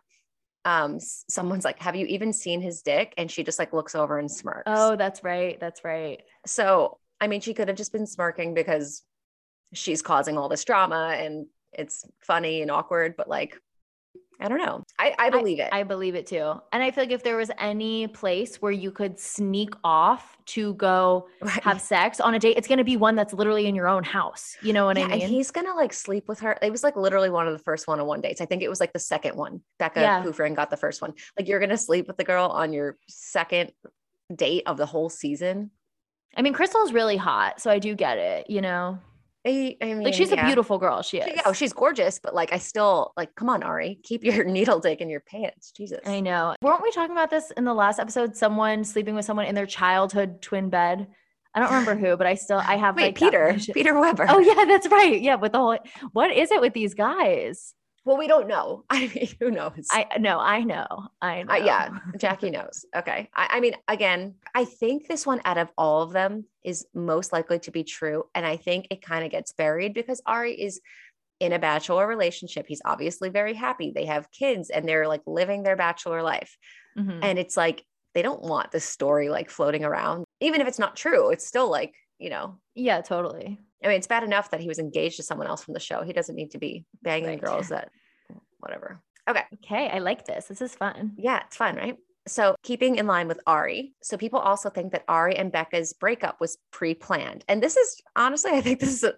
um, 0.65 0.99
someone's 1.01 1.65
like, 1.65 1.79
"Have 1.81 1.97
you 1.97 2.07
even 2.07 2.33
seen 2.33 2.61
his 2.61 2.83
dick?" 2.83 3.15
And 3.17 3.31
she 3.31 3.43
just 3.43 3.59
like 3.59 3.73
looks 3.73 3.95
over 3.95 4.19
and 4.19 4.31
smirks. 4.31 4.65
Oh, 4.67 4.97
that's 4.97 5.25
right. 5.25 5.59
That's 5.61 5.85
right. 5.85 6.23
so 6.47 6.99
I 7.21 7.27
mean, 7.27 7.41
she 7.41 7.53
could 7.55 7.69
have 7.69 7.77
just 7.77 7.93
been 7.93 8.07
smirking 8.07 8.55
because 8.55 9.05
she's 9.75 10.03
causing 10.03 10.39
all 10.39 10.49
this 10.49 10.65
drama 10.65 11.15
and 11.17 11.47
it's 11.73 12.05
funny 12.21 12.63
and 12.63 12.71
awkward, 12.71 13.15
but 13.17 13.29
like, 13.29 13.57
I 14.41 14.49
don't 14.49 14.59
know. 14.59 14.83
I, 14.99 15.15
I 15.19 15.31
believe 15.31 15.59
it. 15.61 15.69
I 15.73 15.83
believe 15.83 16.15
it 16.15 16.27
too. 16.27 16.55
And 16.73 16.83
I 16.83 16.91
feel 16.91 17.05
like 17.05 17.11
if 17.13 17.23
there 17.23 17.37
was 17.37 17.51
any 17.59 18.07
place 18.09 18.57
where 18.63 18.73
you 18.73 18.91
could 18.91 19.19
sneak 19.19 19.75
off 19.85 20.37
to 20.47 20.75
go 20.75 21.29
Right. 21.43 21.63
have 21.63 21.81
sex 21.81 22.21
on 22.21 22.35
a 22.35 22.39
date, 22.39 22.57
it's 22.57 22.67
going 22.67 22.79
to 22.79 22.85
be 22.85 22.97
one 22.97 23.15
that's 23.15 23.33
literally 23.33 23.67
in 23.67 23.75
your 23.75 23.87
own 23.89 24.03
house. 24.03 24.57
You 24.63 24.73
know 24.73 24.87
what 24.87 24.97
Yeah, 24.97 25.05
I 25.05 25.09
mean? 25.09 25.21
And 25.23 25.31
he's 25.31 25.51
gonna 25.51 25.75
like 25.75 25.93
sleep 25.93 26.27
with 26.29 26.41
her. 26.41 26.57
It 26.63 26.71
was 26.71 26.83
like 26.83 26.97
literally 26.97 27.31
one 27.31 27.47
of 27.47 27.53
the 27.53 27.59
first 27.63 27.87
one-on-one 27.87 28.21
dates. 28.21 28.41
I 28.41 28.47
think 28.47 28.63
it 28.63 28.69
was 28.69 28.81
like 28.81 28.93
the 28.93 28.99
second 28.99 29.37
one. 29.37 29.61
Becca 29.79 30.01
Yeah. 30.01 30.23
Kufrin 30.25 30.55
got 30.57 30.71
the 30.71 30.77
first 30.77 31.03
one. 31.03 31.13
Like 31.39 31.47
you're 31.49 31.61
gonna 31.61 31.77
sleep 31.77 32.07
with 32.09 32.17
the 32.17 32.25
girl 32.25 32.47
on 32.47 32.73
your 32.73 32.97
second 33.09 33.73
date 34.35 34.63
of 34.67 34.77
the 34.77 34.87
whole 34.87 35.09
season. 35.11 35.71
I 36.37 36.43
mean, 36.43 36.55
Krystal's 36.55 36.93
really 36.93 37.17
hot, 37.17 37.61
so 37.61 37.71
I 37.71 37.79
do 37.81 37.95
get 37.95 38.17
it. 38.19 38.49
You 38.49 38.61
know, 38.61 38.99
I, 39.47 39.77
I 39.81 39.87
mean, 39.87 40.03
like 40.03 40.15
she's 40.15 40.31
yeah. 40.31 40.43
a 40.43 40.47
beautiful 40.47 40.79
girl. 40.79 41.03
She 41.03 41.19
is. 41.19 41.25
She- 41.25 41.41
oh, 41.47 41.53
she's 41.53 41.73
gorgeous, 41.73 42.19
but 42.19 42.35
like 42.35 42.53
I 42.53 42.59
still 42.59 43.13
like, 43.17 43.35
come 43.35 43.49
on, 43.49 43.63
Arie, 43.63 43.99
keep 44.03 44.23
your 44.23 44.45
needle 44.57 44.81
dick 44.81 45.01
in 45.01 45.09
your 45.09 45.21
pants. 45.21 45.73
Jesus. 45.73 46.01
I 46.05 46.21
know. 46.21 46.55
Weren't 46.61 46.83
we 46.83 46.91
talking 46.91 47.13
about 47.13 47.31
this 47.31 47.51
in 47.57 47.65
the 47.65 47.75
last 47.75 47.99
episode? 47.99 48.37
Someone 48.37 48.85
sleeping 48.85 49.15
with 49.15 49.25
someone 49.25 49.47
in 49.47 49.55
their 49.55 49.67
childhood 49.67 50.43
twin 50.43 50.69
bed. 50.69 51.09
I 51.55 51.61
don't 51.61 51.71
remember 51.71 51.97
who, 51.97 52.17
but 52.17 52.27
I 52.27 52.35
still 52.35 52.59
I 52.59 52.77
have 52.77 52.97
Wait, 52.97 53.07
like 53.07 53.19
Peter. 53.19 53.57
Peter 53.73 53.99
Weber. 53.99 54.27
Oh 54.29 54.39
yeah, 54.39 54.65
that's 54.67 54.89
right. 54.89 55.21
Yeah, 55.21 55.37
with 55.37 55.53
the 55.53 55.59
whole. 55.59 55.79
What 56.13 56.31
is 56.31 56.51
it 56.51 56.61
with 56.61 56.75
these 56.75 56.95
guys? 56.95 57.75
Well, 58.05 58.17
we 58.17 58.27
don't 58.27 58.49
know. 58.49 58.85
I 58.91 59.11
mean, 59.15 59.29
who 59.39 59.51
knows? 59.51 59.89
I 59.91 60.07
know. 60.19 60.39
I 60.39 60.63
know, 60.63 60.87
I 61.21 61.43
know. 61.43 61.53
Uh, 61.53 61.57
yeah, 61.65 61.91
Jackie 62.19 62.51
knows. 62.51 62.85
Okay. 62.97 63.29
I, 63.35 63.49
I 63.53 63.61
mean, 63.61 63.75
again, 63.89 64.37
I 64.55 64.65
think 64.65 65.07
this 65.07 65.27
one 65.27 65.41
out 65.45 65.59
of 65.59 65.69
all 65.77 66.03
of 66.03 66.13
them 66.13 66.45
is 66.65 66.87
most 66.95 67.33
likely 67.33 67.59
to 67.61 67.71
be 67.71 67.85
true. 67.85 68.25
And 68.35 68.47
I 68.47 68.57
think 68.57 68.87
it 68.91 69.03
kind 69.03 69.25
of 69.25 69.31
gets 69.31 69.53
buried 69.53 69.95
because 69.95 70.23
Arie 70.27 70.61
is 70.61 70.81
in 71.41 71.53
a 71.53 71.59
bachelor 71.59 72.07
relationship. 72.07 72.67
He's 72.69 72.83
obviously 72.85 73.31
very 73.31 73.55
happy. 73.55 73.93
They 73.95 74.07
have 74.07 74.31
kids 74.31 74.71
and 74.71 74.87
they're 74.87 75.09
like 75.09 75.23
living 75.27 75.63
their 75.63 75.77
bachelor 75.77 76.23
life. 76.23 76.57
Mhm. 76.99 77.21
And 77.23 77.39
it's 77.39 77.57
like, 77.57 77.85
they 78.13 78.23
don't 78.23 78.43
want 78.43 78.73
this 78.73 78.85
story 78.85 79.29
like 79.29 79.51
floating 79.51 79.85
around. 79.85 80.25
Even 80.41 80.61
if 80.61 80.67
it's 80.69 80.79
not 80.79 80.97
true, 80.97 81.31
it's 81.31 81.47
still 81.47 81.71
like, 81.71 81.95
you 82.19 82.29
know, 82.29 82.59
yeah, 82.75 83.01
totally. 83.01 83.59
I 83.83 83.89
mean, 83.89 83.97
it's 83.97 84.07
bad 84.07 84.23
enough 84.23 84.51
that 84.51 84.61
he 84.61 84.69
was 84.69 84.79
engaged 84.79 85.17
to 85.17 85.23
someone 85.23 85.47
else 85.47 85.65
from 85.65 85.75
the 85.75 85.81
show. 85.81 86.03
He 86.03 86.13
doesn't 86.13 86.35
need 86.35 86.51
to 86.53 86.59
be 86.59 86.85
banging 87.03 87.29
Right. 87.29 87.41
girls 87.41 87.69
that, 87.69 87.91
whatever. 88.59 89.01
Okay. 89.29 89.45
Okay, 89.55 89.89
I 89.89 89.99
like 89.99 90.27
this. 90.27 90.47
This 90.47 90.61
is 90.61 90.75
fun. 90.75 91.13
Yeah, 91.17 91.43
it's 91.47 91.57
fun, 91.57 91.77
right? 91.77 91.97
So, 92.27 92.55
keeping 92.63 92.97
in 92.97 93.07
line 93.07 93.29
with 93.29 93.41
Arie, 93.47 93.95
so 94.03 94.17
people 94.17 94.39
also 94.39 94.69
think 94.69 94.93
that 94.93 95.05
Arie 95.09 95.37
and 95.37 95.51
Becca's 95.51 95.95
breakup 95.95 96.41
was 96.41 96.59
pre-planned, 96.71 97.45
and 97.49 97.63
this 97.63 97.77
is 97.77 98.03
honestly, 98.15 98.51
I 98.53 98.61
think 98.61 98.79
this 98.81 98.93
is 98.93 99.05
a, 99.05 99.15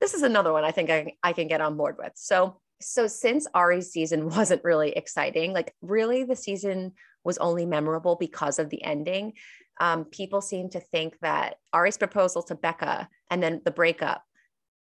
this 0.00 0.14
is 0.14 0.22
another 0.22 0.52
one 0.52 0.64
I 0.64 0.70
think 0.72 0.90
I, 0.90 1.12
I 1.22 1.32
can 1.32 1.48
get 1.48 1.60
on 1.60 1.76
board 1.76 1.96
with. 1.98 2.12
So, 2.14 2.60
so 2.80 3.06
since 3.06 3.46
Arie's 3.54 3.90
season 3.90 4.28
wasn't 4.30 4.64
really 4.64 4.90
exciting, 4.90 5.52
like 5.52 5.74
really 5.82 6.24
the 6.24 6.36
season 6.36 6.92
was 7.24 7.38
only 7.38 7.66
memorable 7.66 8.16
because 8.16 8.58
of 8.58 8.70
the 8.70 8.82
ending. 8.82 9.34
Um, 9.78 10.04
people 10.04 10.40
seem 10.40 10.70
to 10.70 10.80
think 10.80 11.18
that 11.20 11.56
Arie's 11.74 11.98
proposal 11.98 12.42
to 12.44 12.54
Becca 12.54 13.08
and 13.30 13.42
then 13.42 13.60
the 13.64 13.70
breakup 13.70 14.22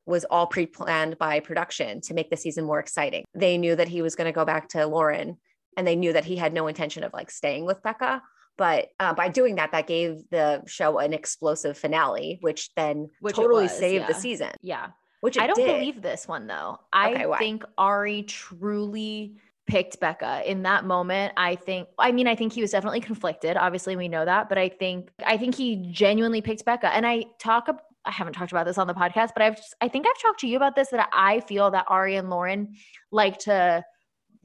was 0.06 0.26
all 0.26 0.48
pre-planned 0.48 1.18
by 1.18 1.40
production 1.40 2.02
to 2.02 2.14
make 2.14 2.30
the 2.30 2.38
season 2.38 2.66
more 2.66 2.80
exciting. 2.80 3.24
They 3.34 3.58
knew 3.58 3.76
that 3.76 3.88
he 3.88 4.02
was 4.02 4.16
going 4.16 4.26
to 4.26 4.32
go 4.36 4.46
back 4.46 4.70
to 4.70 4.86
Lauren 4.88 5.38
and 5.78 5.88
they 5.88 5.96
knew 5.96 6.14
that 6.14 6.26
he 6.26 6.36
had 6.36 6.54
no 6.54 6.68
intention 6.68 7.04
of 7.04 7.14
like 7.14 7.32
staying 7.32 7.66
with 7.66 7.82
Becca. 7.84 8.22
But 8.58 8.90
uh, 9.00 9.14
by 9.14 9.30
doing 9.30 9.56
that, 9.56 9.72
that 9.72 9.88
gave 9.88 10.30
the 10.30 10.64
show 10.68 11.00
an 11.00 11.14
explosive 11.14 11.78
finale, 11.78 12.38
which 12.42 12.74
then 12.76 13.10
Which 13.22 13.36
totally 13.36 13.64
was, 13.64 13.78
saved 13.78 14.08
the 14.08 14.14
season. 14.14 14.52
Yeah. 14.62 14.88
Which 15.22 15.38
I 15.38 15.48
don't 15.48 15.56
did. 15.56 15.68
believe 15.80 16.02
this 16.02 16.28
one 16.28 16.48
though. 16.48 16.80
I 16.92 17.24
Okay, 17.26 17.38
think 17.38 17.64
Arie 17.78 18.24
truly 18.24 19.36
picked 19.68 20.00
Becca 20.00 20.44
in 20.50 20.64
that 20.64 20.86
moment. 20.86 21.34
I 21.38 21.56
think 21.56 21.88
I 22.00 22.12
mean 22.12 22.28
I 22.28 22.36
think 22.36 22.54
he 22.54 22.62
was 22.62 22.72
definitely 22.72 23.02
conflicted. 23.02 23.58
Obviously 23.58 23.96
we 23.96 24.08
know 24.08 24.26
that, 24.26 24.50
but 24.50 24.58
I 24.58 24.70
think 24.70 25.12
I 25.26 25.38
think 25.38 25.56
he 25.56 25.88
genuinely 25.92 26.42
picked 26.42 26.66
Becca. 26.66 26.94
And 26.94 27.06
I 27.06 27.26
talk 27.40 27.68
I 28.04 28.12
haven't 28.12 28.34
talked 28.34 28.52
about 28.52 28.66
this 28.66 28.78
on 28.80 28.88
the 28.88 28.96
podcast, 28.96 29.30
but 29.36 29.44
I've 29.44 29.56
just, 29.58 29.76
I 29.80 29.88
think 29.88 30.08
I've 30.08 30.20
talked 30.22 30.40
to 30.40 30.48
you 30.48 30.58
about 30.58 30.76
this 30.76 30.90
that 30.90 31.08
I 31.14 31.40
feel 31.42 31.70
that 31.72 31.86
Arie 31.90 32.16
and 32.16 32.32
Lauren 32.32 32.74
like 33.12 33.38
to 33.40 33.84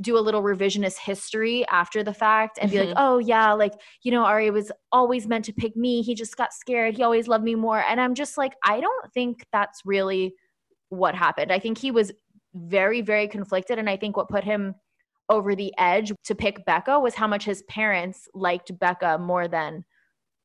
do 0.02 0.18
a 0.18 0.20
little 0.20 0.42
revisionist 0.42 0.98
history 0.98 1.66
after 1.68 2.04
the 2.04 2.12
fact 2.12 2.58
and 2.60 2.70
be 2.70 2.80
like, 2.80 2.88
Mhm. 2.90 2.94
oh 2.98 3.16
yeah, 3.16 3.52
like, 3.54 3.72
you 4.02 4.12
know, 4.12 4.26
Arie 4.26 4.50
was 4.50 4.70
always 4.92 5.26
meant 5.26 5.46
to 5.46 5.54
pick 5.54 5.74
me. 5.74 6.02
He 6.02 6.14
just 6.14 6.36
got 6.36 6.52
scared. 6.52 6.94
He 6.94 7.02
always 7.02 7.28
loved 7.28 7.44
me 7.44 7.54
more. 7.54 7.80
And 7.80 7.98
I'm 7.98 8.14
just 8.14 8.36
like, 8.36 8.52
I 8.62 8.78
don't 8.80 9.12
think 9.14 9.46
that's 9.52 9.80
really 9.86 10.34
what 10.90 11.14
happened. 11.14 11.50
I 11.50 11.58
think 11.58 11.78
he 11.78 11.90
was 11.90 12.12
very, 12.54 13.00
very 13.00 13.26
conflicted. 13.26 13.78
And 13.78 13.88
I 13.88 13.96
think 13.96 14.18
what 14.18 14.28
put 14.28 14.44
him 14.44 14.74
over 15.28 15.54
the 15.54 15.72
edge 15.78 16.12
to 16.24 16.34
pick 16.34 16.64
Becca 16.64 17.00
was 17.00 17.14
how 17.14 17.26
much 17.26 17.44
his 17.44 17.62
parents 17.64 18.28
liked 18.34 18.78
Becca 18.78 19.18
more 19.18 19.48
than 19.48 19.84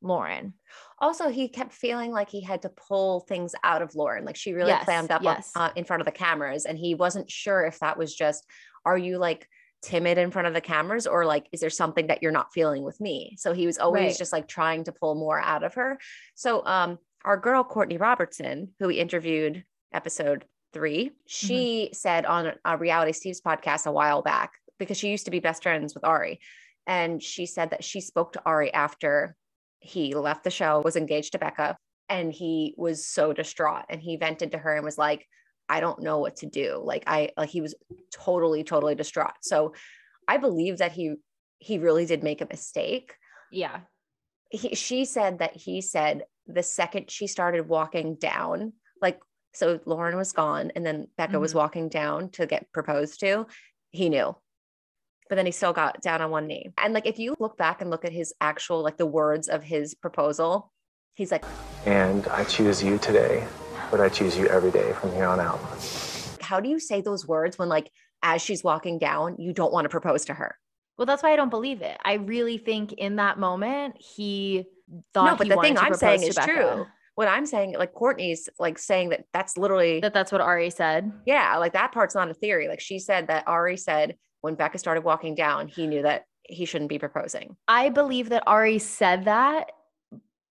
Lauren. 0.02 0.54
Also, 1.00 1.30
he 1.30 1.48
kept 1.48 1.72
feeling 1.74 2.12
like 2.12 2.30
he 2.30 2.42
had 2.42 2.64
to 2.64 2.70
pull 2.70 3.20
things 3.22 3.54
out 3.64 3.82
of 3.84 3.94
Lauren. 3.96 4.26
Like 4.26 4.36
she 4.36 4.54
really 4.54 4.70
Yes, 4.70 4.84
clammed 4.86 5.12
up 5.12 5.22
yes. 5.22 5.52
on, 5.56 5.70
uh, 5.70 5.74
in 5.76 5.86
front 5.86 6.02
of 6.02 6.06
the 6.06 6.12
cameras. 6.12 6.66
And 6.66 6.78
he 6.78 6.96
wasn't 6.96 7.30
sure 7.30 7.64
if 7.66 7.78
that 7.80 7.98
was 7.98 8.16
just, 8.16 8.46
are 8.86 8.98
you 8.98 9.18
like 9.20 9.48
timid 9.84 10.18
in 10.18 10.32
front 10.32 10.48
of 10.48 10.54
the 10.56 10.62
cameras 10.62 11.06
or 11.06 11.26
like, 11.26 11.48
is 11.52 11.60
there 11.60 11.70
something 11.70 12.08
that 12.08 12.24
you're 12.24 12.32
not 12.32 12.54
feeling 12.54 12.84
with 12.84 13.00
me? 13.00 13.36
So 13.38 13.54
he 13.54 13.68
was 13.68 13.78
always 13.78 14.04
Right. 14.12 14.18
just 14.18 14.34
like 14.34 14.48
trying 14.48 14.84
to 14.86 14.92
pull 14.92 15.14
more 15.16 15.40
out 15.40 15.64
of 15.64 15.76
her. 15.76 16.00
So, 16.36 16.66
um, 16.66 16.98
our 17.24 17.38
girl, 17.38 17.64
Courtney 17.64 17.98
Robertson, 17.98 18.70
who 18.80 18.88
we 18.88 18.96
interviewed 18.96 19.64
episode 19.94 20.46
three, 20.74 21.12
she 21.28 21.90
Mm-hmm. 21.90 21.94
said 21.94 22.26
on 22.26 22.54
a 22.66 22.78
Reality 22.78 23.12
Steve's 23.12 23.42
podcast 23.42 23.86
a 23.86 23.92
while 23.92 24.24
back, 24.24 24.54
because 24.82 24.98
she 24.98 25.10
used 25.10 25.26
to 25.26 25.32
be 25.32 25.40
best 25.40 25.62
friends 25.62 25.94
with 25.94 26.04
Arie. 26.04 26.40
And 26.88 27.22
she 27.22 27.46
said 27.46 27.70
that 27.70 27.84
she 27.84 28.02
spoke 28.02 28.34
to 28.34 28.42
Arie 28.48 28.74
after 28.74 29.36
he 29.80 30.16
left 30.16 30.44
the 30.44 30.50
show, 30.50 30.82
was 30.84 30.96
engaged 30.96 31.34
to 31.34 31.38
Becca, 31.38 31.78
and 32.10 32.34
he 32.34 32.74
was 32.78 33.06
so 33.06 33.32
distraught. 33.32 33.86
And 33.90 34.02
he 34.02 34.18
vented 34.18 34.52
to 34.54 34.58
her 34.58 34.76
and 34.76 34.84
was 34.84 34.98
like, 34.98 35.28
I 35.70 35.82
don't 35.82 36.02
know 36.02 36.18
what 36.18 36.38
to 36.38 36.48
do. 36.48 36.82
Like 36.84 37.04
I 37.06 37.30
like 37.38 37.50
he 37.50 37.62
was 37.62 37.76
totally, 38.12 38.64
totally 38.64 38.96
distraught. 38.96 39.36
So 39.44 39.74
I 40.28 40.38
believe 40.38 40.80
that 40.80 40.92
he 40.92 41.14
he 41.60 41.78
really 41.78 42.08
did 42.08 42.24
make 42.24 42.42
a 42.42 42.48
mistake. 42.48 43.14
Yeah. 43.52 43.82
He, 44.50 44.74
she 44.74 45.06
said 45.06 45.40
that 45.40 45.56
he 45.56 45.82
said 45.82 46.24
the 46.48 46.64
second 46.64 47.12
she 47.12 47.28
started 47.28 47.68
walking 47.70 48.16
down, 48.16 48.74
like 49.00 49.20
so 49.54 49.80
Lauren 49.86 50.18
was 50.18 50.34
gone 50.34 50.72
and 50.76 50.84
then 50.84 51.08
Becca 51.18 51.40
was 51.40 51.54
Mhm. 51.54 51.58
walking 51.58 51.90
down 51.90 52.30
to 52.32 52.48
get 52.48 52.72
proposed 52.74 53.20
to, 53.20 53.46
he 53.92 54.10
knew. 54.10 54.36
But 55.32 55.38
then 55.38 55.46
he 55.46 55.54
still 55.54 55.72
got 55.72 56.02
down 56.02 56.22
on 56.22 56.30
one 56.30 56.46
knee. 56.46 56.74
And 56.78 56.94
like 56.94 57.06
if 57.08 57.18
you 57.18 57.36
look 57.40 57.58
back 57.58 57.80
and 57.80 57.90
look 57.90 58.04
at 58.04 58.12
his 58.12 58.34
actual 58.42 58.84
like 58.84 58.98
the 58.98 59.06
words 59.06 59.48
of 59.48 59.64
his 59.64 59.96
proposal, 59.96 60.74
he's 61.14 61.32
like, 61.32 61.46
And 61.86 62.28
I 62.28 62.44
choose 62.44 62.84
you 62.84 62.98
today, 62.98 63.48
but 63.90 64.02
I 64.02 64.10
choose 64.10 64.38
you 64.38 64.48
every 64.48 64.72
day 64.72 64.92
from 64.92 65.14
here 65.14 65.24
on 65.24 65.40
out. 65.40 65.62
how 66.42 66.60
do 66.60 66.68
you 66.68 66.82
say 66.82 67.00
those 67.00 67.26
words 67.26 67.58
when 67.58 67.70
like 67.70 67.90
as 68.22 68.42
she's 68.42 68.62
walking 68.62 69.00
down, 69.00 69.38
you 69.40 69.54
don't 69.54 69.72
want 69.72 69.86
to 69.86 69.90
propose 69.90 70.26
to 70.26 70.34
her? 70.34 70.58
Well, 70.98 71.06
that's 71.06 71.24
why 71.24 71.32
I 71.32 71.38
don't 71.38 71.50
believe 71.50 71.82
it. 71.82 71.98
I 72.04 72.16
really 72.16 72.58
think 72.58 72.92
in 72.92 73.16
that 73.16 73.40
moment 73.40 73.96
he 73.98 74.66
thought 75.14 75.28
no, 75.28 75.36
but 75.38 75.48
he 75.48 75.54
the 75.54 75.62
thing 75.62 75.78
I'm 75.78 75.94
saying 75.94 76.24
is 76.24 76.36
Becca. 76.36 76.52
true. 76.52 76.86
What 77.16 77.30
I'm 77.30 77.46
saying, 77.46 77.76
like 77.78 77.94
Courtney's 77.94 78.50
like 78.60 78.78
saying 78.78 79.12
that 79.12 79.24
that's 79.32 79.56
literally 79.58 80.02
That 80.02 80.14
that's 80.14 80.34
what 80.34 80.42
Arie 80.42 80.72
said. 80.72 81.10
yeah, 81.26 81.56
like 81.56 81.72
that 81.72 81.94
part's 81.94 82.16
not 82.16 82.30
a 82.30 82.34
theory. 82.34 82.68
Like 82.68 82.82
she 82.82 83.00
said 83.00 83.28
that 83.28 83.46
Arie 83.48 83.78
said 83.78 84.18
when 84.42 84.56
Becca 84.56 84.78
started 84.78 85.04
walking 85.04 85.36
down, 85.36 85.68
he 85.68 85.88
knew 85.88 86.02
that 86.02 86.26
he 86.44 86.66
shouldn't 86.66 86.90
be 86.90 87.00
proposing. 87.00 87.56
I 87.68 87.90
believe 87.90 88.30
that 88.30 88.44
Arie 88.48 88.80
said 88.80 89.26
that, 89.26 89.72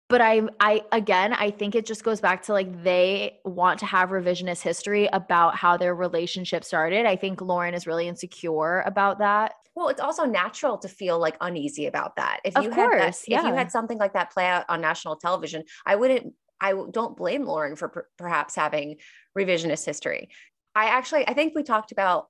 but 0.08 0.20
I 0.20 0.42
I 0.58 0.82
again 0.92 1.32
I 1.32 1.50
think 1.50 1.74
it 1.74 1.86
just 1.86 2.04
goes 2.04 2.20
back 2.20 2.42
to 2.44 2.52
like 2.52 2.82
they 2.82 3.38
want 3.44 3.80
to 3.80 3.86
have 3.86 4.10
revisionist 4.10 4.62
history 4.62 5.08
about 5.12 5.56
how 5.56 5.76
their 5.76 5.94
relationship 5.94 6.64
started. 6.64 7.06
I 7.06 7.16
think 7.16 7.40
Lauren 7.40 7.74
is 7.74 7.86
really 7.86 8.08
insecure 8.08 8.80
about 8.86 9.18
that. 9.18 9.54
Well, 9.74 9.88
it's 9.88 10.00
also 10.00 10.24
natural 10.24 10.78
to 10.78 10.88
feel 10.88 11.18
like 11.18 11.36
uneasy 11.40 11.86
about 11.86 12.16
that. 12.16 12.40
If 12.44 12.56
Of 12.56 12.64
you 12.64 12.70
had 12.70 12.90
that, 12.92 12.98
course, 12.98 13.24
if 13.26 13.42
you 13.42 13.54
had 13.54 13.70
something 13.70 13.98
like 13.98 14.14
that 14.14 14.32
play 14.32 14.46
out 14.46 14.64
on 14.68 14.80
national 14.80 15.16
television, 15.16 15.64
I 15.86 15.96
wouldn't. 15.96 16.34
I 16.60 16.74
don't 16.90 17.16
blame 17.16 17.44
Lauren 17.44 17.74
for 17.76 17.88
per- 17.88 18.08
perhaps 18.18 18.54
having 18.54 18.96
revisionist 19.36 19.86
history. 19.86 20.28
I 20.74 20.86
actually, 20.86 21.26
I 21.26 21.34
think 21.34 21.54
we 21.54 21.62
talked 21.62 21.90
about 21.90 22.26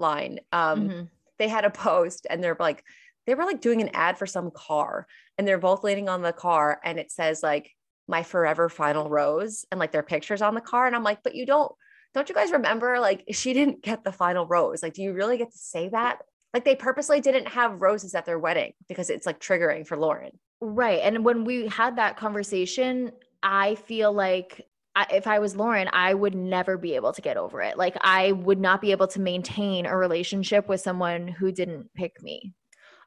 offline. 0.00 0.38
Um, 0.52 0.88
Mhm. 0.88 1.08
They 1.38 1.48
had 1.48 1.64
a 1.64 1.70
post, 1.70 2.26
and 2.28 2.42
they're 2.44 2.56
like, 2.58 2.84
they 3.26 3.34
were 3.34 3.44
like 3.44 3.60
doing 3.60 3.80
an 3.80 3.90
ad 3.94 4.18
for 4.18 4.26
some 4.26 4.50
car, 4.50 5.06
and 5.38 5.46
they're 5.46 5.58
both 5.58 5.84
leaning 5.84 6.08
on 6.08 6.22
the 6.22 6.32
car, 6.32 6.80
and 6.84 6.98
it 6.98 7.10
says 7.10 7.42
like 7.42 7.70
"My 8.08 8.22
Forever 8.22 8.68
Final 8.68 9.08
Rose," 9.08 9.64
and 9.70 9.80
like 9.80 9.92
their 9.92 10.02
pictures 10.02 10.42
on 10.42 10.54
the 10.54 10.60
car, 10.60 10.86
and 10.86 10.94
I'm 10.96 11.04
like, 11.04 11.22
but 11.22 11.34
you 11.34 11.46
don't. 11.46 11.72
Don't 12.12 12.28
you 12.28 12.34
guys 12.34 12.50
remember? 12.50 12.98
Like, 12.98 13.24
she 13.30 13.52
didn't 13.52 13.82
get 13.82 14.02
the 14.04 14.12
final 14.12 14.46
rose. 14.46 14.82
Like, 14.82 14.94
do 14.94 15.02
you 15.02 15.12
really 15.12 15.38
get 15.38 15.52
to 15.52 15.58
say 15.58 15.88
that? 15.90 16.18
Like 16.52 16.64
they 16.64 16.74
purposely 16.74 17.20
didn't 17.20 17.46
have 17.48 17.80
roses 17.80 18.14
at 18.16 18.26
their 18.26 18.38
wedding 18.38 18.72
because 18.88 19.10
it's 19.10 19.26
like 19.26 19.38
triggering 19.38 19.86
for 19.86 19.96
Lauren. 19.96 20.32
Right. 20.60 21.00
And 21.02 21.24
when 21.24 21.44
we 21.44 21.68
had 21.68 21.96
that 21.96 22.16
conversation, 22.16 23.12
I 23.42 23.76
feel 23.76 24.12
like 24.12 24.66
I, 24.96 25.06
if 25.14 25.26
I 25.26 25.38
was 25.38 25.54
Lauren, 25.56 25.88
I 25.92 26.12
would 26.14 26.34
never 26.34 26.76
be 26.76 26.94
able 26.96 27.12
to 27.12 27.22
get 27.22 27.36
over 27.36 27.60
it. 27.62 27.78
Like 27.78 27.96
I 28.00 28.32
would 28.32 28.58
not 28.60 28.80
be 28.80 28.90
able 28.90 29.06
to 29.08 29.20
maintain 29.20 29.86
a 29.86 29.96
relationship 29.96 30.68
with 30.68 30.80
someone 30.80 31.28
who 31.28 31.52
didn't 31.52 31.92
pick 31.94 32.20
me. 32.22 32.52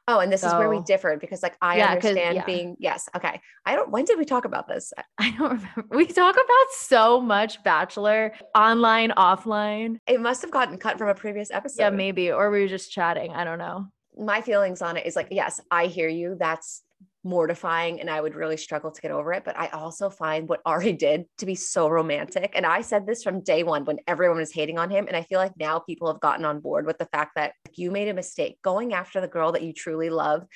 Oh, 0.06 0.18
and 0.18 0.30
this 0.30 0.44
is 0.44 0.52
where 0.52 0.68
we 0.68 0.76
So- 0.78 0.84
differed 0.84 1.18
because 1.20 1.42
like 1.42 1.56
I 1.62 1.78
Yeah, 1.78 1.92
understand 1.92 2.36
yeah. 2.36 2.44
being 2.44 2.76
yes, 2.78 3.08
okay. 3.16 3.40
I 3.64 3.74
don't 3.74 3.90
when 3.90 4.04
did 4.04 4.18
we 4.18 4.26
talk 4.26 4.44
about 4.44 4.68
this? 4.68 4.92
I 5.18 5.30
don't 5.30 5.52
remember. 5.52 5.84
We 5.90 6.06
talk 6.06 6.34
about 6.34 6.66
so 6.72 7.20
much 7.20 7.62
Bachelor 7.64 8.32
online, 8.54 9.12
offline. 9.16 9.96
It 10.06 10.20
must 10.20 10.42
have 10.42 10.50
gotten 10.50 10.76
cut 10.76 10.98
from 10.98 11.08
a 11.08 11.14
previous 11.14 11.50
episode. 11.50 11.80
Yeah, 11.82 11.90
maybe. 11.90 12.30
Or 12.30 12.50
we 12.50 12.60
were 12.60 12.68
just 12.68 12.92
chatting. 12.92 13.32
I 13.32 13.44
don't 13.44 13.58
know. 13.58 13.86
My 14.16 14.42
feelings 14.42 14.82
on 14.82 14.96
it 14.96 15.06
is 15.06 15.16
like, 15.16 15.28
yes, 15.30 15.60
I 15.70 15.86
hear 15.86 16.08
you. 16.08 16.36
That's 16.38 16.82
mortifying 17.24 18.00
and 18.00 18.10
I 18.10 18.20
would 18.20 18.34
really 18.34 18.56
struggle 18.56 18.90
to 18.90 19.00
get 19.00 19.10
over 19.10 19.32
it. 19.32 19.44
But 19.44 19.58
I 19.58 19.68
also 19.68 20.10
find 20.10 20.48
what 20.48 20.60
Arie 20.66 20.92
did 20.92 21.24
to 21.38 21.46
be 21.46 21.54
so 21.54 21.88
romantic. 21.88 22.52
And 22.54 22.66
I 22.66 22.82
said 22.82 23.06
this 23.06 23.22
from 23.22 23.42
day 23.42 23.62
one 23.62 23.84
when 23.84 23.98
everyone 24.06 24.36
was 24.36 24.52
hating 24.52 24.78
on 24.78 24.90
him. 24.90 25.06
And 25.08 25.16
I 25.16 25.22
feel 25.22 25.38
like 25.38 25.56
now 25.58 25.78
people 25.78 26.08
have 26.08 26.20
gotten 26.20 26.44
on 26.44 26.60
board 26.60 26.86
with 26.86 26.98
the 26.98 27.06
fact 27.06 27.32
that 27.36 27.54
you 27.74 27.90
made 27.90 28.08
a 28.08 28.14
mistake 28.14 28.58
going 28.62 28.92
after 28.92 29.20
the 29.20 29.28
girl 29.28 29.52
that 29.52 29.62
you 29.62 29.72
truly 29.72 30.10
love, 30.10 30.46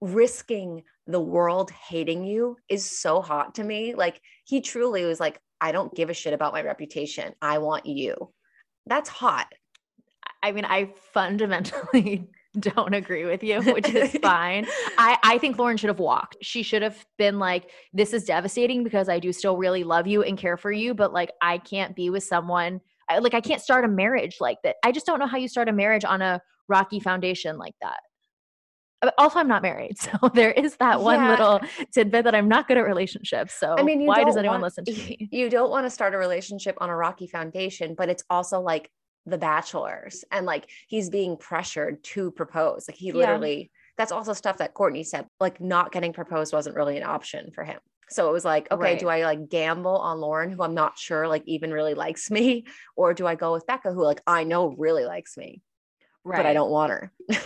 risking 0.00 0.82
the 1.06 1.20
world 1.20 1.70
hating 1.70 2.24
you 2.24 2.56
is 2.68 2.90
so 2.90 3.20
hot 3.20 3.56
to 3.56 3.64
me. 3.64 3.94
Like 3.94 4.20
he 4.44 4.60
truly 4.62 5.04
was 5.04 5.20
like, 5.20 5.38
I 5.60 5.72
don't 5.72 5.94
give 5.94 6.10
a 6.10 6.14
shit 6.14 6.32
about 6.32 6.52
my 6.52 6.62
reputation. 6.62 7.34
I 7.42 7.58
want 7.58 7.86
you. 7.86 8.32
That's 8.86 9.08
hot. 9.08 9.46
I 10.42 10.52
mean, 10.52 10.64
I 10.64 10.92
fundamentally 11.12 12.28
don't 12.60 12.94
agree 12.94 13.24
with 13.24 13.42
you, 13.42 13.60
which 13.62 13.88
is 13.88 14.12
fine. 14.22 14.66
I, 14.98 15.18
I 15.22 15.38
think 15.38 15.58
Lauren 15.58 15.76
should 15.76 15.88
have 15.88 15.98
walked. 15.98 16.36
She 16.42 16.62
should 16.62 16.82
have 16.82 17.04
been 17.18 17.38
like, 17.38 17.70
this 17.92 18.12
is 18.12 18.24
devastating 18.24 18.84
because 18.84 19.08
I 19.08 19.18
do 19.18 19.32
still 19.32 19.56
really 19.56 19.84
love 19.84 20.06
you 20.06 20.22
and 20.22 20.38
care 20.38 20.56
for 20.56 20.72
you, 20.72 20.94
but 20.94 21.12
like 21.12 21.30
I 21.42 21.58
can't 21.58 21.94
be 21.94 22.10
with 22.10 22.24
someone 22.24 22.80
I, 23.08 23.18
like 23.18 23.34
I 23.34 23.40
can't 23.42 23.60
start 23.60 23.84
a 23.84 23.88
marriage 23.88 24.36
like 24.40 24.58
that. 24.64 24.76
I 24.82 24.90
just 24.90 25.04
don't 25.04 25.18
know 25.18 25.26
how 25.26 25.36
you 25.36 25.48
start 25.48 25.68
a 25.68 25.72
marriage 25.72 26.04
on 26.06 26.22
a 26.22 26.40
rocky 26.68 27.00
foundation 27.00 27.58
like 27.58 27.74
that. 27.82 27.98
Uh, 29.02 29.10
Also, 29.18 29.38
I'm 29.40 29.48
not 29.48 29.60
married, 29.62 29.98
so 30.00 30.10
there 30.34 30.52
is 30.52 30.76
that 30.76 31.02
one 31.02 31.20
Yeah. 31.20 31.28
little 31.30 31.60
tidbit 31.92 32.24
that 32.24 32.34
I'm 32.34 32.48
not 32.48 32.66
good 32.66 32.78
at 32.78 32.84
relationships. 32.86 33.52
So 33.60 33.74
I 33.76 33.82
mean, 33.82 34.06
why 34.06 34.24
does 34.24 34.36
anyone 34.38 34.62
want- 34.62 34.74
listen 34.78 34.84
to 34.86 34.92
me? 34.92 35.28
You 35.30 35.50
don't 35.50 35.70
want 35.70 35.84
to 35.84 35.90
start 35.90 36.14
a 36.14 36.18
relationship 36.18 36.76
on 36.80 36.88
a 36.88 36.96
rocky 36.96 37.26
foundation, 37.26 37.94
but 37.94 38.08
it's 38.08 38.24
also 38.30 38.60
like 38.60 38.90
the 39.26 39.38
bachelors 39.38 40.24
and 40.30 40.46
like 40.46 40.68
he's 40.88 41.10
being 41.10 41.36
pressured 41.36 42.02
to 42.04 42.30
propose. 42.30 42.86
Like 42.88 42.96
he 42.96 43.08
Yeah. 43.08 43.14
literally, 43.14 43.70
that's 43.96 44.12
also 44.12 44.32
stuff 44.32 44.58
that 44.58 44.74
Courtney 44.74 45.04
said, 45.04 45.26
like 45.40 45.60
not 45.60 45.92
getting 45.92 46.12
proposed 46.12 46.52
wasn't 46.52 46.76
really 46.76 46.96
an 46.96 47.04
option 47.04 47.50
for 47.52 47.64
him. 47.64 47.80
So 48.10 48.28
it 48.28 48.32
was 48.32 48.44
like, 48.44 48.70
okay, 48.70 48.96
do 48.96 49.08
I 49.08 49.24
like 49.24 49.48
gamble 49.48 49.96
on 49.96 50.20
Lauren, 50.20 50.50
who 50.50 50.62
I'm 50.62 50.74
not 50.74 50.98
sure 50.98 51.26
like 51.26 51.42
even 51.46 51.72
really 51.72 51.94
likes 51.94 52.30
me, 52.30 52.66
or 52.96 53.14
do 53.14 53.26
I 53.26 53.34
go 53.34 53.52
with 53.52 53.66
Becca, 53.66 53.92
who 53.92 54.02
like 54.02 54.20
I 54.26 54.44
know 54.44 54.68
really 54.68 55.06
likes 55.06 55.38
me, 55.38 55.62
right. 56.22 56.36
but 56.36 56.46
I 56.46 56.52
don't 56.52 56.70
want 56.70 56.92
her? 56.92 57.12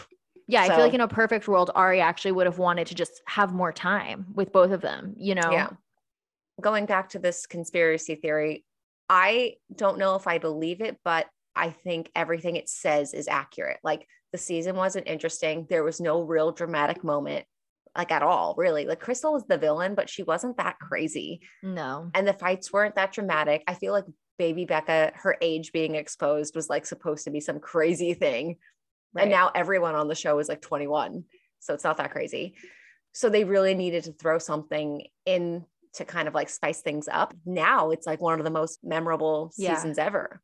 Yeah, 0.50 0.62
I 0.62 0.68
feel 0.68 0.78
like 0.78 0.94
in 0.94 1.02
a 1.02 1.08
perfect 1.08 1.46
world, 1.46 1.70
Arie 1.76 2.00
actually 2.00 2.32
would 2.32 2.46
have 2.46 2.56
wanted 2.56 2.86
to 2.86 2.94
just 2.94 3.20
have 3.26 3.52
more 3.52 3.70
time 3.70 4.24
with 4.32 4.50
both 4.50 4.70
of 4.70 4.80
them, 4.80 5.14
you 5.18 5.34
know? 5.34 5.52
Yeah. 5.52 5.68
Going 6.58 6.86
back 6.86 7.10
to 7.10 7.18
this 7.18 7.44
conspiracy 7.44 8.14
theory, 8.14 8.64
I 9.10 9.56
don't 9.74 9.98
know 9.98 10.14
if 10.14 10.26
I 10.26 10.38
believe 10.38 10.80
it, 10.80 10.96
but 11.04 11.26
I 11.58 11.70
think 11.70 12.10
everything 12.14 12.56
it 12.56 12.68
says 12.68 13.12
is 13.12 13.28
accurate. 13.28 13.78
Like 13.82 14.06
the 14.32 14.38
season 14.38 14.76
wasn't 14.76 15.08
interesting. 15.08 15.66
There 15.68 15.84
was 15.84 16.00
no 16.00 16.22
real 16.22 16.52
dramatic 16.52 17.02
moment, 17.02 17.44
like 17.96 18.12
at 18.12 18.22
all, 18.22 18.54
really. 18.56 18.86
Like 18.86 19.02
Krystal 19.02 19.32
was 19.32 19.44
the 19.46 19.58
villain, 19.58 19.94
but 19.94 20.08
she 20.08 20.22
wasn't 20.22 20.56
that 20.58 20.78
crazy. 20.78 21.40
No. 21.62 22.10
And 22.14 22.26
the 22.26 22.32
fights 22.32 22.72
weren't 22.72 22.94
that 22.96 23.12
dramatic. 23.12 23.64
I 23.66 23.74
feel 23.74 23.92
like 23.92 24.04
baby 24.38 24.64
Becca, 24.64 25.12
her 25.16 25.36
age 25.40 25.72
being 25.72 25.94
exposed 25.96 26.54
was 26.54 26.68
like 26.70 26.86
supposed 26.86 27.24
to 27.24 27.30
be 27.30 27.40
some 27.40 27.58
crazy 27.58 28.14
thing. 28.14 28.56
Right. 29.14 29.22
And 29.22 29.30
now 29.30 29.50
everyone 29.54 29.94
on 29.94 30.08
the 30.08 30.14
show 30.14 30.38
is 30.38 30.48
like 30.48 30.60
21. 30.60 31.24
So 31.60 31.74
it's 31.74 31.84
not 31.84 31.96
that 31.96 32.12
crazy. 32.12 32.54
So 33.12 33.28
they 33.28 33.44
really 33.44 33.74
needed 33.74 34.04
to 34.04 34.12
throw 34.12 34.38
something 34.38 35.06
in 35.26 35.64
to 35.94 36.04
kind 36.04 36.28
of 36.28 36.34
like 36.34 36.50
spice 36.50 36.82
things 36.82 37.08
up. 37.10 37.34
Now 37.44 37.90
it's 37.90 38.06
like 38.06 38.20
one 38.20 38.38
of 38.38 38.44
the 38.44 38.50
most 38.50 38.80
memorable 38.84 39.50
Yeah. 39.56 39.74
seasons 39.74 39.98
ever. 39.98 40.40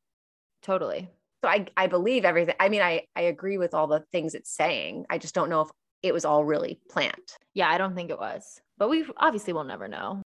Totally. 0.64 1.08
So 1.44 1.48
I, 1.48 1.66
I 1.76 1.86
believe 1.86 2.24
everything. 2.24 2.54
I 2.58 2.70
mean, 2.70 2.80
I, 2.80 3.02
I 3.14 3.22
agree 3.22 3.58
with 3.58 3.74
all 3.74 3.86
the 3.86 4.00
things 4.10 4.34
it's 4.34 4.50
saying. 4.50 5.04
I 5.10 5.18
just 5.18 5.34
don't 5.34 5.50
know 5.50 5.60
if 5.60 5.68
it 6.02 6.14
was 6.14 6.24
all 6.24 6.44
really 6.44 6.80
planned. 6.90 7.12
Yeah, 7.52 7.68
I 7.68 7.78
don't 7.78 7.94
think 7.94 8.10
it 8.10 8.18
was. 8.18 8.60
But 8.78 8.88
we 8.88 9.04
obviously 9.18 9.52
will 9.52 9.64
never 9.64 9.86
know. 9.86 10.22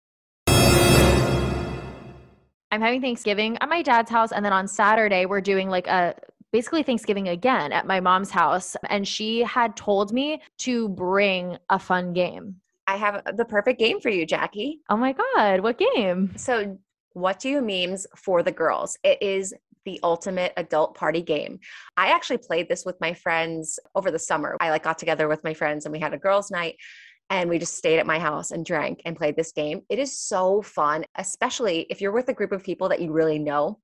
I'm 2.70 2.82
having 2.82 3.00
Thanksgiving 3.00 3.56
at 3.62 3.68
my 3.68 3.80
dad's 3.80 4.10
house. 4.10 4.32
And 4.32 4.44
then 4.44 4.52
on 4.52 4.68
Saturday, 4.68 5.24
we're 5.24 5.40
doing 5.40 5.70
like 5.70 5.86
a 5.86 6.14
basically 6.52 6.82
Thanksgiving 6.82 7.28
again 7.28 7.72
at 7.72 7.86
my 7.86 8.00
mom's 8.00 8.30
house. 8.30 8.76
And 8.90 9.08
she 9.08 9.40
had 9.40 9.74
told 9.76 10.12
me 10.12 10.42
to 10.58 10.90
bring 10.90 11.56
a 11.70 11.78
fun 11.78 12.12
game. 12.12 12.56
I 12.86 12.96
have 12.96 13.22
the 13.36 13.44
perfect 13.46 13.78
game 13.78 14.00
for 14.00 14.10
you, 14.10 14.26
Jackie. 14.26 14.80
Oh 14.90 14.96
my 14.96 15.12
God, 15.12 15.60
what 15.60 15.78
game? 15.78 16.32
So, 16.36 16.78
what 17.14 17.40
do 17.40 17.48
you 17.48 17.62
memes 17.62 18.06
for 18.14 18.42
the 18.42 18.52
girls? 18.52 18.98
It 19.02 19.22
is 19.22 19.54
the 19.86 19.98
ultimate 20.02 20.52
adult 20.58 20.94
party 20.94 21.22
game. 21.22 21.60
I 21.96 22.08
actually 22.08 22.38
played 22.38 22.68
this 22.68 22.84
with 22.84 23.00
my 23.00 23.14
friends 23.14 23.78
over 23.94 24.10
the 24.10 24.18
summer. 24.18 24.58
I 24.60 24.68
like 24.68 24.82
got 24.82 24.98
together 24.98 25.28
with 25.28 25.42
my 25.44 25.54
friends 25.54 25.86
and 25.86 25.92
we 25.92 26.00
had 26.00 26.12
a 26.12 26.18
girls' 26.18 26.50
night 26.50 26.76
and 27.30 27.48
we 27.48 27.58
just 27.58 27.76
stayed 27.76 27.98
at 27.98 28.06
my 28.06 28.18
house 28.18 28.50
and 28.50 28.64
drank 28.64 29.00
and 29.06 29.16
played 29.16 29.36
this 29.36 29.52
game. 29.52 29.80
It 29.88 29.98
is 29.98 30.18
so 30.18 30.60
fun, 30.60 31.04
especially 31.16 31.86
if 31.88 32.00
you're 32.00 32.12
with 32.12 32.28
a 32.28 32.34
group 32.34 32.52
of 32.52 32.62
people 32.62 32.90
that 32.90 33.00
you 33.00 33.12
really 33.12 33.38
know. 33.38 33.80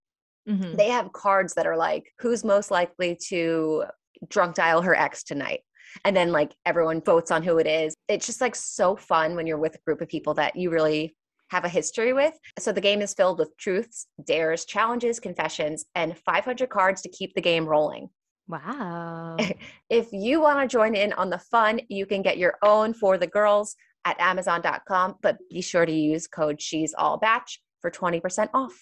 Mhm. 0.48 0.76
They 0.76 0.90
have 0.90 1.12
cards 1.12 1.54
that 1.54 1.66
are 1.66 1.76
like, 1.76 2.12
who's 2.18 2.44
most 2.44 2.70
likely 2.70 3.16
to 3.28 3.84
drunk 4.28 4.56
dial 4.56 4.82
her 4.82 4.94
ex 4.94 5.22
tonight? 5.22 5.60
And 6.04 6.16
then 6.16 6.32
like 6.32 6.52
everyone 6.66 7.00
votes 7.00 7.30
on 7.30 7.42
who 7.42 7.58
it 7.58 7.66
is. 7.66 7.94
It's 8.08 8.26
just 8.26 8.40
like 8.40 8.54
so 8.54 8.96
fun 8.96 9.34
when 9.34 9.46
you're 9.46 9.58
with 9.58 9.76
a 9.76 9.80
group 9.86 10.00
of 10.00 10.08
people 10.08 10.34
that 10.34 10.56
you 10.56 10.70
really 10.70 11.14
have 11.52 11.64
a 11.66 11.68
history 11.68 12.14
with. 12.14 12.32
So 12.58 12.72
the 12.72 12.80
game 12.80 13.02
is 13.02 13.12
filled 13.12 13.38
with 13.38 13.54
truths, 13.58 14.06
dares, 14.24 14.64
challenges, 14.64 15.20
confessions, 15.20 15.84
and 15.94 16.16
500 16.16 16.70
cards 16.70 17.02
to 17.02 17.10
keep 17.10 17.34
the 17.34 17.42
game 17.42 17.66
rolling. 17.66 18.08
Wow. 18.48 19.36
If 19.90 20.08
you 20.12 20.40
want 20.40 20.58
to 20.60 20.66
join 20.66 20.94
in 20.94 21.12
on 21.12 21.28
the 21.28 21.38
fun, 21.38 21.82
you 21.90 22.06
can 22.06 22.22
get 22.22 22.38
your 22.38 22.54
own 22.62 22.94
for 22.94 23.18
the 23.18 23.26
girls 23.26 23.76
at 24.06 24.18
amazon.com, 24.18 25.16
but 25.20 25.36
be 25.50 25.60
sure 25.60 25.84
to 25.84 25.92
use 25.92 26.26
code 26.26 26.62
she's 26.62 26.94
all 26.96 27.18
batch 27.18 27.60
for 27.82 27.90
20% 27.90 28.48
off. 28.54 28.72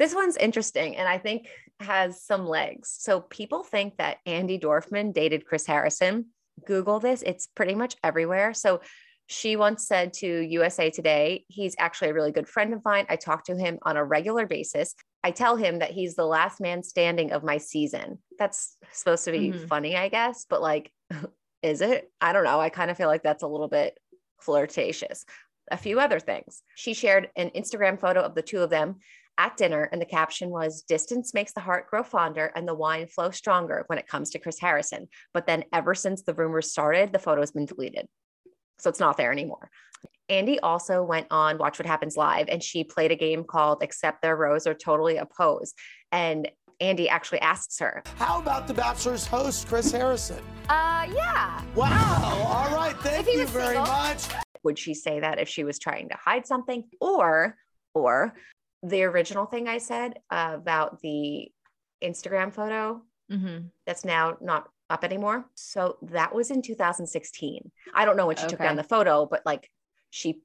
This 0.00 0.12
one's 0.12 0.36
interesting 0.36 0.96
and 0.96 1.08
I 1.08 1.18
think 1.18 1.46
has 1.78 2.20
some 2.20 2.44
legs. 2.46 2.96
So 2.98 3.20
people 3.20 3.62
think 3.62 3.98
that 3.98 4.18
Andi 4.26 4.60
Dorfman 4.60 5.14
dated 5.14 5.46
Chris 5.46 5.66
Harrison. 5.66 6.26
Google 6.66 6.98
this, 6.98 7.22
it's 7.22 7.46
pretty 7.46 7.76
much 7.76 7.94
everywhere. 8.02 8.54
So 8.54 8.80
she 9.26 9.56
once 9.56 9.86
said 9.86 10.12
to 10.14 10.26
USA 10.40 10.90
Today, 10.90 11.44
he's 11.48 11.74
actually 11.78 12.10
a 12.10 12.14
really 12.14 12.32
good 12.32 12.48
friend 12.48 12.74
of 12.74 12.84
mine. 12.84 13.06
I 13.08 13.16
talk 13.16 13.44
to 13.44 13.56
him 13.56 13.78
on 13.82 13.96
a 13.96 14.04
regular 14.04 14.46
basis. 14.46 14.94
I 15.22 15.30
tell 15.30 15.56
him 15.56 15.78
that 15.78 15.90
he's 15.92 16.14
the 16.14 16.26
last 16.26 16.60
man 16.60 16.82
standing 16.82 17.32
of 17.32 17.42
my 17.42 17.56
season. 17.58 18.18
That's 18.38 18.76
supposed 18.92 19.24
to 19.24 19.32
be 19.32 19.50
Mhm. 19.52 19.66
funny, 19.68 19.96
I 19.96 20.08
guess, 20.08 20.44
but 20.48 20.60
like, 20.60 20.92
is 21.62 21.80
it? 21.80 22.10
I 22.20 22.32
don't 22.34 22.44
know. 22.44 22.60
I 22.60 22.68
kind 22.68 22.90
of 22.90 22.96
feel 22.98 23.08
like 23.08 23.22
that's 23.22 23.42
a 23.42 23.48
little 23.48 23.68
bit 23.68 23.98
flirtatious. 24.40 25.24
A 25.70 25.78
few 25.78 25.98
other 25.98 26.20
things. 26.20 26.62
She 26.74 26.92
shared 26.92 27.30
an 27.36 27.50
Instagram 27.56 27.98
photo 27.98 28.20
of 28.20 28.34
the 28.34 28.42
two 28.42 28.60
of 28.60 28.68
them 28.68 28.96
at 29.38 29.56
dinner, 29.56 29.88
and 29.90 30.00
the 30.00 30.04
caption 30.06 30.50
was 30.50 30.82
Distance 30.82 31.32
makes 31.32 31.54
the 31.54 31.60
heart 31.60 31.88
grow 31.88 32.02
fonder 32.02 32.52
and 32.54 32.68
the 32.68 32.74
wine 32.74 33.06
flow 33.06 33.30
stronger 33.30 33.84
when 33.86 33.98
it 33.98 34.06
comes 34.06 34.30
to 34.30 34.38
Chris 34.38 34.60
Harrison. 34.60 35.08
But 35.32 35.46
then, 35.46 35.64
ever 35.72 35.94
since 35.94 36.22
the 36.22 36.34
rumors 36.34 36.70
started, 36.70 37.12
the 37.12 37.18
photo's 37.18 37.50
been 37.52 37.64
deleted. 37.64 38.06
So 38.78 38.90
it's 38.90 39.00
not 39.00 39.16
there 39.16 39.32
anymore. 39.32 39.70
Andi 40.30 40.58
also 40.62 41.02
went 41.02 41.26
on 41.30 41.58
Watch 41.58 41.78
What 41.78 41.86
Happens 41.86 42.16
Live 42.16 42.46
and 42.48 42.62
she 42.62 42.82
played 42.84 43.12
a 43.12 43.16
game 43.16 43.44
called 43.44 43.82
Accept 43.82 44.22
Their 44.22 44.36
Rose 44.36 44.66
or 44.66 44.74
Totally 44.74 45.18
Oppose. 45.18 45.74
And 46.12 46.50
Andy 46.80 47.08
actually 47.08 47.40
asks 47.40 47.78
her, 47.78 48.02
How 48.16 48.40
about 48.40 48.66
The 48.66 48.74
Bachelor's 48.74 49.26
host, 49.26 49.68
Chris 49.68 49.92
Harrison? 49.92 50.42
Uh, 50.68 51.06
yeah. 51.14 51.62
Wow. 51.74 52.44
All 52.46 52.74
right. 52.76 52.96
Thank 52.98 53.26
you 53.28 53.46
very 53.46 53.74
single. 53.76 53.84
much. 53.92 54.24
would 54.64 54.78
she 54.78 54.94
say 54.94 55.20
that 55.20 55.38
if 55.38 55.46
she 55.48 55.62
was 55.62 55.78
trying 55.78 56.08
to 56.08 56.16
hide 56.16 56.46
something? 56.46 56.84
Or, 57.00 57.56
or 57.94 58.34
the 58.82 59.02
original 59.04 59.44
thing 59.46 59.68
I 59.68 59.76
said 59.78 60.14
about 60.30 61.00
the 61.02 61.48
Instagram 62.02 62.52
photo 62.52 63.02
Mhm. 63.30 63.70
that's 63.86 64.04
now 64.04 64.36
not 64.40 64.68
up 64.90 65.04
anymore. 65.04 65.46
So 65.54 65.96
that 66.02 66.34
was 66.34 66.50
in 66.50 66.62
2016. 66.62 67.70
I 67.94 68.04
don't 68.04 68.16
know 68.16 68.26
when 68.26 68.36
she 68.36 68.46
took 68.46 68.58
down 68.58 68.76
the 68.76 68.84
photo, 68.84 69.26
but 69.26 69.42
like 69.44 69.70
she, 70.10 70.40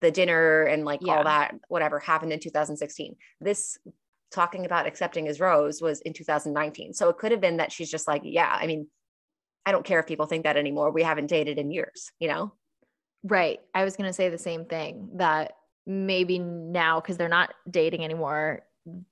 the 0.00 0.10
dinner 0.10 0.62
and 0.64 0.84
like 0.84 1.00
Yeah. 1.02 1.16
all 1.16 1.24
that, 1.24 1.54
whatever 1.68 1.98
happened 1.98 2.32
in 2.32 2.40
2016. 2.40 3.16
This 3.40 3.78
talking 4.30 4.66
about 4.66 4.86
accepting 4.86 5.26
his 5.26 5.40
rose 5.40 5.80
was 5.80 6.00
in 6.02 6.12
2019. 6.12 6.92
So 6.92 7.08
it 7.08 7.16
could 7.16 7.32
have 7.32 7.40
been 7.40 7.56
that 7.56 7.72
she's 7.72 7.90
just 7.90 8.06
like, 8.06 8.22
yeah, 8.24 8.54
I 8.60 8.66
mean, 8.66 8.88
I 9.64 9.72
don't 9.72 9.84
care 9.84 10.00
if 10.00 10.06
people 10.06 10.26
think 10.26 10.44
that 10.44 10.56
anymore. 10.56 10.90
We 10.90 11.02
haven't 11.02 11.26
dated 11.28 11.58
in 11.58 11.70
years, 11.70 12.12
you 12.18 12.28
know? 12.28 12.52
Right. 13.22 13.60
I 13.74 13.84
was 13.84 13.96
going 13.96 14.08
to 14.08 14.12
say 14.14 14.28
the 14.28 14.38
same 14.38 14.66
thing 14.66 15.10
that 15.14 15.52
maybe 15.86 16.38
now, 16.38 17.00
because 17.00 17.16
they're 17.16 17.28
not 17.28 17.54
dating 17.68 18.04
anymore, 18.04 18.62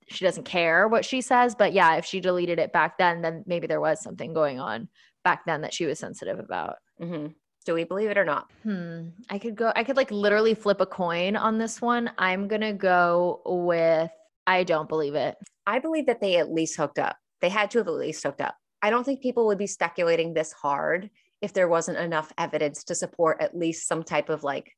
she 0.09 0.25
doesn't 0.25 0.45
care 0.45 0.89
what 0.89 1.05
she 1.05 1.21
says. 1.21 1.55
But 1.55 1.73
yeah, 1.73 1.97
if 1.97 2.05
she 2.05 2.21
deleted 2.21 2.59
it 2.59 2.73
back 2.73 2.99
then, 2.99 3.23
then 3.23 3.45
maybe 3.47 3.67
there 3.67 3.81
was 3.81 4.03
something 4.03 4.33
going 4.33 4.61
on 4.61 4.89
back 5.25 5.45
then 5.47 5.63
that 5.63 5.75
she 5.75 5.87
was 5.87 5.99
sensitive 5.99 6.39
about. 6.39 6.77
hmm 6.99 7.29
Do 7.65 7.75
we 7.75 7.85
believe 7.85 8.11
it 8.11 8.19
or 8.19 8.25
not? 8.25 8.51
Hmm. 8.63 9.09
I 9.31 9.39
could 9.39 9.57
go, 9.57 9.73
I 9.75 9.85
could 9.85 9.97
like 9.97 10.11
literally 10.11 10.55
flip 10.55 10.81
a 10.81 10.87
coin 10.87 11.37
on 11.37 11.59
this 11.59 11.81
one. 11.81 12.11
I'm 12.19 12.49
going 12.49 12.61
to 12.61 12.73
go 12.73 13.43
with 13.45 14.11
I 14.47 14.63
don't 14.63 14.89
believe 14.89 15.15
it. 15.15 15.37
I 15.67 15.81
believe 15.81 16.07
that 16.07 16.21
they 16.21 16.37
at 16.37 16.53
least 16.53 16.77
hooked 16.77 16.99
up. 16.99 17.17
They 17.41 17.49
had 17.49 17.71
to 17.73 17.79
have 17.79 17.89
at 17.89 17.95
least 17.95 18.23
hooked 18.23 18.41
up. 18.41 18.57
I 18.81 18.91
don't 18.91 19.05
think 19.05 19.21
people 19.21 19.47
would 19.47 19.59
be 19.59 19.67
speculating 19.67 20.33
this 20.33 20.53
hard 20.53 21.11
if 21.43 21.53
there 21.53 21.69
wasn't 21.69 21.99
enough 21.99 22.33
evidence 22.39 22.85
to 22.85 22.95
support 22.95 23.41
at 23.41 23.57
least 23.57 23.89
some 23.89 24.03
type 24.03 24.29
of 24.29 24.45
like 24.45 24.73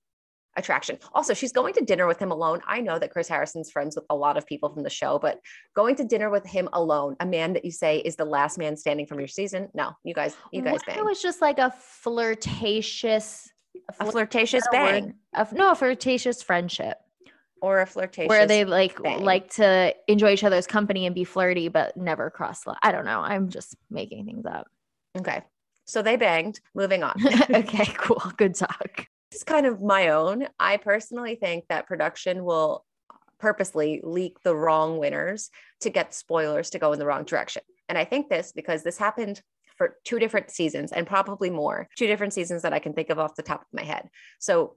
attraction. 0.56 0.98
Also, 1.14 1.34
she's 1.34 1.52
going 1.52 1.74
to 1.74 1.84
dinner 1.84 2.06
with 2.06 2.18
him 2.18 2.30
alone. 2.30 2.60
I 2.66 2.80
know 2.80 2.98
that 2.98 3.10
Chris 3.10 3.28
Harrison's 3.28 3.70
friends 3.70 3.96
with 3.96 4.04
a 4.10 4.16
lot 4.16 4.36
of 4.36 4.46
people 4.46 4.68
from 4.68 4.82
the 4.82 4.90
show, 4.90 5.18
but 5.18 5.40
going 5.74 5.96
to 5.96 6.04
dinner 6.04 6.30
with 6.30 6.44
him 6.44 6.68
alone, 6.72 7.16
a 7.20 7.26
man 7.26 7.52
that 7.54 7.64
you 7.64 7.70
say 7.70 7.98
is 7.98 8.16
the 8.16 8.24
last 8.24 8.58
man 8.58 8.76
standing 8.76 9.06
from 9.06 9.18
your 9.18 9.28
season, 9.28 9.68
no, 9.74 9.92
you 10.04 10.14
guys, 10.14 10.36
you 10.52 10.62
guys. 10.62 10.80
It 10.88 11.04
was 11.04 11.22
just 11.22 11.40
like 11.40 11.58
a 11.58 11.72
flirtatious, 11.78 13.50
a 14.00 14.10
flirtatious 14.10 14.64
bang 14.70 15.14
A 15.34 15.46
no, 15.52 15.72
a 15.72 15.74
flirtatious 15.74 16.42
friendship. 16.42 16.98
or 17.62 17.80
a 17.80 17.86
flirtatious 17.86 18.28
where 18.28 18.46
they 18.46 18.64
like 18.64 19.00
bang. 19.02 19.24
like 19.24 19.54
to 19.54 19.94
enjoy 20.06 20.32
each 20.32 20.44
other's 20.44 20.66
company 20.66 21.06
and 21.06 21.14
be 21.14 21.24
flirty 21.24 21.68
but 21.68 21.96
never 21.96 22.30
cross 22.30 22.62
I 22.82 22.92
don't 22.92 23.04
know. 23.04 23.20
I'm 23.20 23.48
just 23.50 23.76
making 23.90 24.26
things 24.26 24.46
up. 24.46 24.66
Okay. 25.16 25.42
So 25.84 26.02
they 26.02 26.16
banged. 26.16 26.60
Moving 26.74 27.02
on. 27.02 27.14
okay, 27.50 27.86
cool. 27.96 28.22
Good 28.36 28.54
talk. 28.54 29.07
Is 29.38 29.44
kind 29.44 29.66
of 29.66 29.80
my 29.80 30.08
own. 30.08 30.46
I 30.58 30.76
personally 30.76 31.36
think 31.36 31.64
that 31.68 31.86
production 31.86 32.44
will 32.44 32.84
purposely 33.38 34.00
leak 34.02 34.40
the 34.42 34.54
wrong 34.54 34.98
winners 34.98 35.50
to 35.80 35.90
get 35.90 36.14
spoilers 36.14 36.70
to 36.70 36.78
go 36.78 36.92
in 36.92 36.98
the 36.98 37.06
wrong 37.06 37.24
direction. 37.24 37.62
And 37.88 37.96
I 37.96 38.04
think 38.04 38.28
this 38.28 38.52
because 38.52 38.82
this 38.82 38.98
happened 38.98 39.40
for 39.76 39.96
two 40.04 40.18
different 40.18 40.50
seasons 40.50 40.92
and 40.92 41.06
probably 41.06 41.50
more, 41.50 41.88
two 41.96 42.08
different 42.08 42.32
seasons 42.32 42.62
that 42.62 42.72
I 42.72 42.80
can 42.80 42.92
think 42.92 43.10
of 43.10 43.18
off 43.18 43.36
the 43.36 43.42
top 43.42 43.62
of 43.62 43.66
my 43.72 43.84
head. 43.84 44.08
So, 44.38 44.76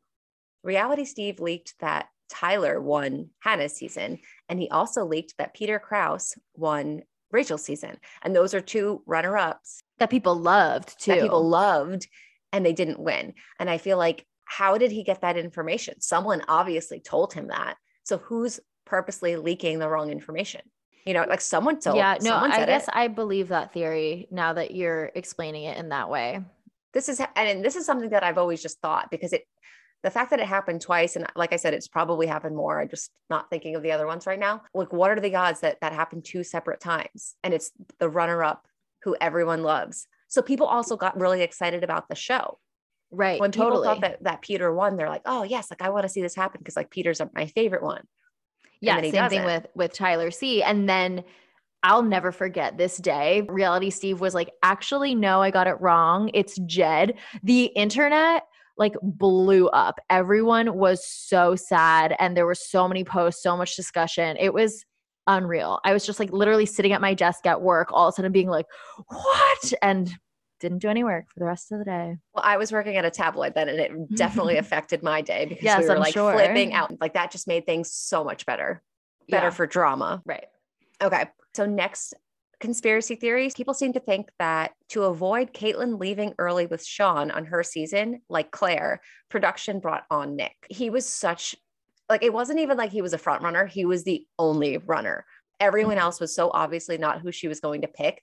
Reality 0.63 1.05
Steve 1.05 1.39
leaked 1.39 1.73
that 1.79 2.05
Tyler 2.29 2.79
won 2.79 3.29
Hannah's 3.39 3.73
season, 3.73 4.19
and 4.47 4.59
he 4.59 4.69
also 4.69 5.03
leaked 5.03 5.33
that 5.39 5.55
Peter 5.55 5.79
Kraus 5.79 6.35
won 6.55 7.01
Rachel's 7.31 7.63
season. 7.63 7.97
And 8.21 8.35
those 8.35 8.53
are 8.53 8.61
two 8.61 9.01
runner 9.07 9.37
ups 9.37 9.81
That 9.97 10.11
people 10.11 10.35
loved 10.35 11.01
too. 11.01 11.11
that 11.13 11.21
people 11.21 11.47
loved 11.47 12.07
and 12.53 12.65
they 12.65 12.73
didn't 12.73 12.99
win. 12.99 13.33
And 13.59 13.69
I 13.69 13.77
feel 13.79 13.97
like, 13.97 14.25
how 14.51 14.77
did 14.77 14.91
he 14.91 15.03
get 15.03 15.21
that 15.21 15.37
information? 15.37 16.01
Someone 16.01 16.41
obviously 16.49 16.99
told 16.99 17.31
him 17.33 17.47
that. 17.47 17.77
So 18.03 18.17
who's 18.17 18.59
purposely 18.85 19.37
leaking 19.37 19.79
the 19.79 19.87
wrong 19.87 20.11
information? 20.11 20.61
You 21.05 21.13
know, 21.13 21.25
like 21.27 21.39
someone 21.39 21.79
told. 21.79 21.95
yeah, 21.95 22.17
no, 22.21 22.35
I 22.35 22.65
guess 22.65 22.87
it. 22.87 22.93
I 22.93 23.07
believe 23.07 23.47
that 23.47 23.71
theory 23.73 24.27
now 24.29 24.53
that 24.53 24.71
you're 24.75 25.09
explaining 25.15 25.63
it 25.63 25.77
in 25.77 25.89
that 25.89 26.09
way. 26.09 26.43
this 26.93 27.07
is 27.07 27.21
and 27.37 27.63
this 27.63 27.77
is 27.77 27.85
something 27.85 28.09
that 28.09 28.23
I've 28.23 28.37
always 28.37 28.61
just 28.61 28.81
thought 28.81 29.09
because 29.09 29.31
it 29.31 29.45
the 30.03 30.11
fact 30.11 30.31
that 30.31 30.39
it 30.39 30.47
happened 30.47 30.81
twice 30.81 31.15
and 31.15 31.25
like 31.35 31.53
I 31.53 31.55
said 31.55 31.73
it's 31.73 31.87
probably 31.87 32.27
happened 32.27 32.55
more 32.55 32.81
I'm 32.81 32.89
just 32.89 33.09
not 33.29 33.49
thinking 33.49 33.75
of 33.75 33.83
the 33.83 33.93
other 33.93 34.05
ones 34.05 34.27
right 34.27 34.39
now 34.39 34.63
like 34.73 34.91
what 34.91 35.11
are 35.11 35.19
the 35.19 35.35
odds 35.35 35.61
that 35.61 35.79
that 35.81 35.93
happened 35.93 36.25
two 36.25 36.43
separate 36.43 36.81
times 36.81 37.35
and 37.43 37.53
it's 37.53 37.71
the 37.99 38.09
runner 38.09 38.43
up 38.43 38.67
who 39.03 39.15
everyone 39.21 39.63
loves 39.63 40.07
so 40.27 40.41
people 40.41 40.67
also 40.67 40.97
got 40.97 41.19
really 41.19 41.41
excited 41.41 41.83
about 41.83 42.09
the 42.09 42.15
show 42.15 42.59
Right. 43.11 43.39
when 43.39 43.51
people 43.51 43.69
totally. 43.69 43.87
thought 43.87 44.01
that 44.01 44.23
that 44.23 44.41
Peter 44.41 44.73
won 44.73 44.95
they're 44.95 45.09
like 45.09 45.23
oh 45.25 45.43
yes 45.43 45.69
like 45.69 45.81
I 45.81 45.89
want 45.89 46.03
to 46.03 46.09
see 46.09 46.21
this 46.21 46.33
happen 46.33 46.59
because 46.59 46.77
like 46.77 46.89
Peter's 46.89 47.21
my 47.33 47.45
favorite 47.45 47.83
one 47.83 48.07
yeah, 48.81 48.95
same 48.95 49.11
thing 49.11 49.11
doesn't. 49.13 49.45
with 49.45 49.67
with 49.75 49.93
Tyler 49.93 50.31
C. 50.31 50.63
And 50.63 50.89
then 50.89 51.23
I'll 51.83 52.03
never 52.03 52.31
forget 52.31 52.77
this 52.77 52.97
day. 52.97 53.45
Reality 53.47 53.89
Steve 53.89 54.19
was 54.19 54.33
like, 54.33 54.51
actually, 54.63 55.15
no, 55.15 55.41
I 55.41 55.51
got 55.51 55.67
it 55.67 55.79
wrong. 55.79 56.29
It's 56.33 56.57
Jed. 56.65 57.15
The 57.43 57.65
internet 57.65 58.43
like 58.77 58.95
blew 59.01 59.67
up. 59.69 59.99
Everyone 60.09 60.75
was 60.75 61.05
so 61.05 61.55
sad, 61.55 62.15
and 62.19 62.35
there 62.35 62.45
were 62.45 62.55
so 62.55 62.87
many 62.87 63.03
posts, 63.03 63.43
so 63.43 63.55
much 63.55 63.75
discussion. 63.75 64.37
It 64.39 64.53
was 64.53 64.83
unreal. 65.27 65.79
I 65.83 65.93
was 65.93 66.05
just 66.05 66.19
like 66.19 66.31
literally 66.31 66.65
sitting 66.65 66.93
at 66.93 67.01
my 67.01 67.13
desk 67.13 67.45
at 67.45 67.61
work, 67.61 67.89
all 67.91 68.07
of 68.07 68.13
a 68.13 68.15
sudden 68.15 68.31
being 68.31 68.49
like, 68.49 68.65
what? 69.07 69.73
And 69.83 70.11
didn't 70.61 70.79
do 70.79 70.87
any 70.87 71.03
work 71.03 71.25
for 71.33 71.39
the 71.39 71.45
rest 71.45 71.71
of 71.71 71.79
the 71.79 71.85
day. 71.85 72.17
Well, 72.33 72.43
I 72.45 72.57
was 72.57 72.71
working 72.71 72.95
at 72.95 73.03
a 73.03 73.09
tabloid 73.09 73.53
then, 73.53 73.67
and 73.67 73.79
it 73.79 74.15
definitely 74.15 74.57
affected 74.57 75.03
my 75.03 75.21
day 75.21 75.45
because 75.45 75.63
Yes, 75.63 75.81
we 75.81 75.87
were 75.87 75.95
I'm 75.95 75.99
like 75.99 76.13
sure. 76.13 76.33
flipping 76.33 76.73
out. 76.73 76.93
Like 77.01 77.15
that 77.15 77.31
just 77.31 77.47
made 77.47 77.65
things 77.65 77.91
so 77.91 78.23
much 78.23 78.45
better, 78.45 78.81
better 79.27 79.47
Yeah. 79.47 79.51
for 79.51 79.67
drama. 79.67 80.21
Right. 80.25 80.45
Okay. 81.01 81.25
So 81.53 81.65
next 81.65 82.13
conspiracy 82.61 83.15
theories, 83.15 83.53
people 83.53 83.73
seem 83.73 83.91
to 83.93 83.99
think 83.99 84.29
that 84.39 84.71
to 84.89 85.03
avoid 85.03 85.51
Kaitlyn 85.51 85.99
leaving 85.99 86.33
early 86.37 86.67
with 86.67 86.85
Sean 86.85 87.31
on 87.31 87.45
her 87.45 87.63
season, 87.63 88.21
like 88.29 88.51
Clare, 88.51 89.01
production 89.29 89.79
brought 89.79 90.03
on 90.09 90.35
Nick. 90.35 90.55
He 90.69 90.89
was 90.89 91.05
such 91.05 91.55
like 92.07 92.23
it 92.23 92.33
wasn't 92.33 92.59
even 92.59 92.77
like 92.77 92.91
he 92.91 93.01
was 93.01 93.13
a 93.13 93.17
front 93.17 93.41
runner, 93.41 93.65
he 93.65 93.85
was 93.85 94.03
the 94.03 94.25
only 94.37 94.77
runner. 94.77 95.25
Everyone 95.59 95.95
mm-hmm. 95.95 96.03
else 96.03 96.19
was 96.19 96.33
so 96.35 96.51
obviously 96.53 96.97
not 96.97 97.21
who 97.21 97.31
she 97.31 97.47
was 97.47 97.59
going 97.59 97.81
to 97.81 97.87
pick 97.87 98.21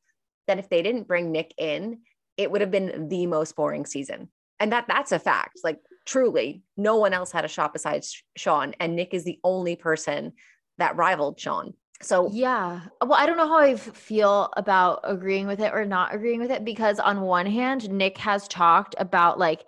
that 0.48 0.58
if 0.58 0.68
they 0.68 0.82
didn't 0.82 1.06
bring 1.06 1.30
Nick 1.30 1.54
in, 1.56 2.00
it 2.38 2.50
would 2.50 2.62
have 2.62 2.70
been 2.70 3.08
the 3.08 3.26
most 3.26 3.54
boring 3.56 3.84
season. 3.84 4.30
And 4.60 4.72
that 4.72 4.86
that's 4.88 5.12
a 5.12 5.18
fact. 5.18 5.60
Like 5.62 5.80
truly, 6.06 6.62
no 6.76 6.96
one 6.96 7.12
else 7.12 7.30
had 7.30 7.44
a 7.44 7.48
shot 7.48 7.72
besides 7.74 8.22
Sean 8.36 8.74
and 8.80 8.96
Nick 8.96 9.12
is 9.12 9.24
the 9.24 9.38
only 9.44 9.76
person 9.76 10.32
that 10.78 10.96
rivaled 10.96 11.38
Sean. 11.38 11.74
So 12.00 12.30
yeah. 12.32 12.82
Well, 13.02 13.14
I 13.14 13.26
don't 13.26 13.36
know 13.36 13.48
how 13.48 13.58
I 13.58 13.74
feel 13.76 14.50
about 14.56 15.00
agreeing 15.02 15.48
with 15.48 15.60
it 15.60 15.72
or 15.74 15.84
not 15.84 16.14
agreeing 16.14 16.40
with 16.40 16.50
it 16.50 16.64
because 16.64 17.00
on 17.00 17.22
one 17.22 17.46
hand, 17.46 17.90
Nick 17.90 18.16
has 18.18 18.46
talked 18.48 18.94
about 18.98 19.38
like 19.38 19.64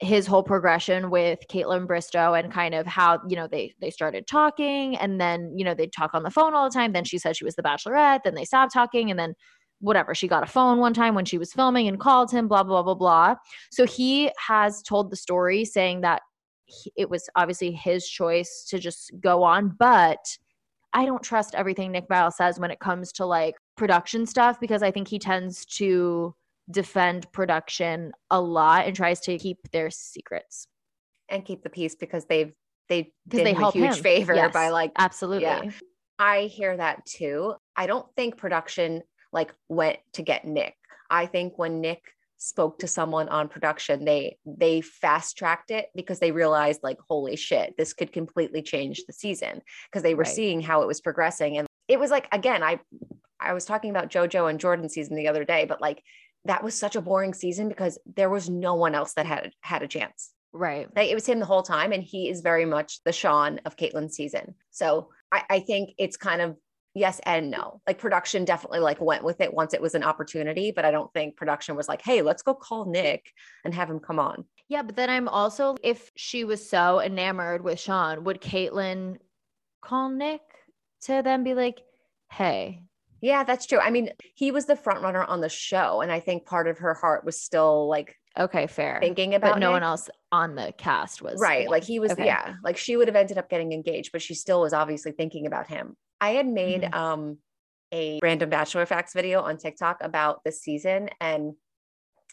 his 0.00 0.26
whole 0.26 0.42
progression 0.42 1.10
with 1.10 1.40
Kaitlyn 1.50 1.86
Bristowe 1.86 2.38
and 2.38 2.52
kind 2.52 2.74
of 2.74 2.86
how, 2.86 3.20
you 3.28 3.36
know, 3.36 3.48
they 3.48 3.74
they 3.80 3.90
started 3.90 4.26
talking 4.26 4.96
and 4.96 5.20
then, 5.20 5.52
you 5.56 5.64
know, 5.64 5.74
they'd 5.74 5.92
talk 5.92 6.14
on 6.14 6.22
the 6.22 6.30
phone 6.30 6.54
all 6.54 6.68
the 6.68 6.74
time. 6.74 6.92
Then 6.92 7.04
she 7.04 7.18
said 7.18 7.36
she 7.36 7.44
was 7.44 7.56
the 7.56 7.62
bachelorette, 7.62 8.20
then 8.24 8.34
they 8.34 8.44
stopped 8.44 8.72
talking 8.72 9.10
and 9.10 9.18
then 9.18 9.34
whatever. 9.84 10.14
She 10.14 10.26
got 10.26 10.42
a 10.42 10.46
phone 10.46 10.78
one 10.78 10.94
time 10.94 11.14
when 11.14 11.24
she 11.24 11.38
was 11.38 11.52
filming 11.52 11.86
and 11.86 12.00
called 12.00 12.30
him, 12.30 12.48
blah, 12.48 12.62
blah, 12.62 12.82
blah, 12.82 12.94
blah. 12.94 13.36
So 13.70 13.86
he 13.86 14.30
has 14.46 14.82
told 14.82 15.10
the 15.10 15.16
story 15.16 15.64
saying 15.64 16.00
that 16.00 16.22
he, 16.64 16.92
it 16.96 17.10
was 17.10 17.28
obviously 17.36 17.70
his 17.70 18.08
choice 18.08 18.66
to 18.70 18.78
just 18.78 19.12
go 19.20 19.42
on, 19.42 19.76
but 19.78 20.18
I 20.94 21.04
don't 21.04 21.22
trust 21.22 21.54
everything 21.54 21.92
Nick 21.92 22.08
Viall 22.08 22.32
says 22.32 22.58
when 22.58 22.70
it 22.70 22.80
comes 22.80 23.12
to 23.12 23.26
like 23.26 23.56
production 23.76 24.26
stuff 24.26 24.58
because 24.60 24.82
I 24.82 24.90
think 24.90 25.08
he 25.08 25.18
tends 25.18 25.66
to 25.76 26.34
defend 26.70 27.30
production 27.32 28.12
a 28.30 28.40
lot 28.40 28.86
and 28.86 28.96
tries 28.96 29.20
to 29.20 29.36
keep 29.38 29.58
their 29.72 29.90
secrets 29.90 30.66
and 31.28 31.44
keep 31.44 31.62
the 31.62 31.68
peace 31.68 31.94
because 31.94 32.24
they've 32.26 32.52
they 32.88 33.12
because 33.28 33.44
did 33.44 33.46
they 33.46 33.62
a 33.62 33.70
huge 33.70 33.96
him. 33.96 34.02
favor 34.02 34.34
Yes, 34.34 34.52
by 34.52 34.68
like 34.70 34.92
absolutely. 34.96 35.44
Yeah. 35.44 35.70
I 36.18 36.42
hear 36.42 36.76
that 36.76 37.04
too. 37.06 37.54
I 37.76 37.86
don't 37.86 38.06
think 38.14 38.36
production 38.36 39.02
like 39.34 39.52
went 39.68 39.98
to 40.14 40.22
get 40.22 40.46
Nick. 40.46 40.74
I 41.10 41.26
think 41.26 41.58
when 41.58 41.82
Nick 41.82 42.02
spoke 42.38 42.78
to 42.78 42.86
someone 42.86 43.28
on 43.28 43.48
production, 43.48 44.04
they 44.04 44.38
they 44.46 44.80
fast 44.80 45.36
tracked 45.36 45.70
it 45.70 45.86
because 45.94 46.20
they 46.20 46.32
realized 46.32 46.80
like 46.82 46.98
holy 47.08 47.36
shit, 47.36 47.74
this 47.76 47.92
could 47.92 48.12
completely 48.12 48.62
change 48.62 49.02
the 49.06 49.12
season 49.12 49.60
because 49.90 50.02
they 50.02 50.14
were 50.14 50.22
Right. 50.22 50.34
seeing 50.34 50.60
how 50.62 50.80
it 50.82 50.86
was 50.86 51.00
progressing 51.02 51.58
and 51.58 51.66
it 51.88 51.98
was 52.00 52.10
like 52.10 52.28
again, 52.32 52.62
I 52.62 52.80
I 53.40 53.52
was 53.52 53.66
talking 53.66 53.90
about 53.90 54.08
JoJo 54.10 54.48
and 54.48 54.58
Jordan 54.58 54.88
season 54.88 55.16
the 55.16 55.28
other 55.28 55.44
day, 55.44 55.66
but 55.66 55.80
like 55.82 56.02
that 56.46 56.62
was 56.62 56.74
such 56.78 56.96
a 56.96 57.00
boring 57.02 57.34
season 57.34 57.68
because 57.68 57.98
there 58.06 58.30
was 58.30 58.48
no 58.48 58.74
one 58.74 58.94
else 58.94 59.14
that 59.14 59.26
had 59.26 59.52
had 59.60 59.82
a 59.82 59.88
chance. 59.88 60.30
Right. 60.52 60.88
Like 60.94 61.10
it 61.10 61.14
was 61.14 61.26
him 61.26 61.40
the 61.40 61.46
whole 61.46 61.62
time, 61.62 61.92
and 61.92 62.02
he 62.02 62.28
is 62.28 62.40
very 62.40 62.64
much 62.64 63.02
the 63.04 63.12
Sean 63.12 63.60
of 63.64 63.76
Kaitlyn's 63.76 64.14
season. 64.14 64.54
So 64.70 65.08
I, 65.32 65.42
I 65.50 65.60
think 65.60 65.90
it's 65.98 66.16
kind 66.16 66.40
of 66.40 66.56
yes 66.94 67.20
and 67.26 67.50
no. 67.50 67.80
Like 67.86 67.98
production 67.98 68.44
definitely 68.44 68.80
like 68.80 69.00
went 69.00 69.24
with 69.24 69.40
it 69.40 69.52
once 69.52 69.74
it 69.74 69.82
was 69.82 69.94
an 69.94 70.02
opportunity, 70.04 70.72
but 70.74 70.84
I 70.84 70.90
don't 70.90 71.12
think 71.12 71.36
production 71.36 71.76
was 71.76 71.88
like, 71.88 72.02
hey, 72.02 72.22
let's 72.22 72.42
go 72.42 72.54
call 72.54 72.86
Nick 72.86 73.32
and 73.64 73.74
have 73.74 73.90
him 73.90 73.98
come 73.98 74.18
on. 74.18 74.44
Yeah, 74.68 74.82
but 74.82 74.96
then 74.96 75.10
I'm 75.10 75.28
also 75.28 75.76
if 75.82 76.10
she 76.16 76.44
was 76.44 76.68
so 76.68 77.00
enamored 77.00 77.62
with 77.62 77.78
Sean, 77.80 78.24
would 78.24 78.40
Kaitlyn 78.40 79.16
call 79.82 80.08
Nick 80.08 80.40
to 81.02 81.20
then 81.22 81.44
be 81.44 81.52
like, 81.54 81.80
hey, 82.32 82.80
Yeah, 83.20 83.44
that's 83.44 83.66
true. 83.66 83.78
I 83.78 83.90
mean, 83.90 84.10
he 84.34 84.50
was 84.50 84.66
the 84.66 84.76
front 84.76 85.02
runner 85.02 85.22
on 85.24 85.40
the 85.40 85.48
show, 85.48 86.00
and 86.00 86.12
I 86.12 86.20
think 86.20 86.46
part 86.46 86.68
of 86.68 86.78
her 86.78 86.94
heart 86.94 87.24
was 87.24 87.40
still 87.40 87.88
like 87.88 88.16
okay, 88.38 88.66
fair. 88.66 88.98
thinking 89.00 89.34
about 89.34 89.54
but 89.54 89.58
no 89.60 89.68
Nick. 89.68 89.74
one 89.74 89.82
else 89.84 90.10
on 90.32 90.56
the 90.56 90.72
cast 90.76 91.22
was 91.22 91.38
right 91.40 91.70
like 91.70 91.84
he 91.84 92.00
was 92.00 92.10
Okay. 92.12 92.26
yeah 92.26 92.54
like 92.64 92.76
she 92.76 92.96
would 92.96 93.06
have 93.06 93.14
ended 93.14 93.38
up 93.38 93.48
getting 93.48 93.72
engaged 93.72 94.10
but 94.12 94.20
she 94.20 94.34
still 94.34 94.60
was 94.62 94.72
obviously 94.72 95.12
thinking 95.12 95.46
about 95.46 95.68
him 95.68 95.96
i 96.24 96.30
had 96.30 96.46
made 96.46 96.82
Mhm. 96.82 96.94
um 96.94 97.38
a 97.92 98.18
random 98.22 98.48
bachelor 98.50 98.86
facts 98.86 99.12
video 99.12 99.40
on 99.42 99.56
tiktok 99.56 99.98
about 100.00 100.42
this 100.44 100.60
season 100.62 101.10
and 101.20 101.52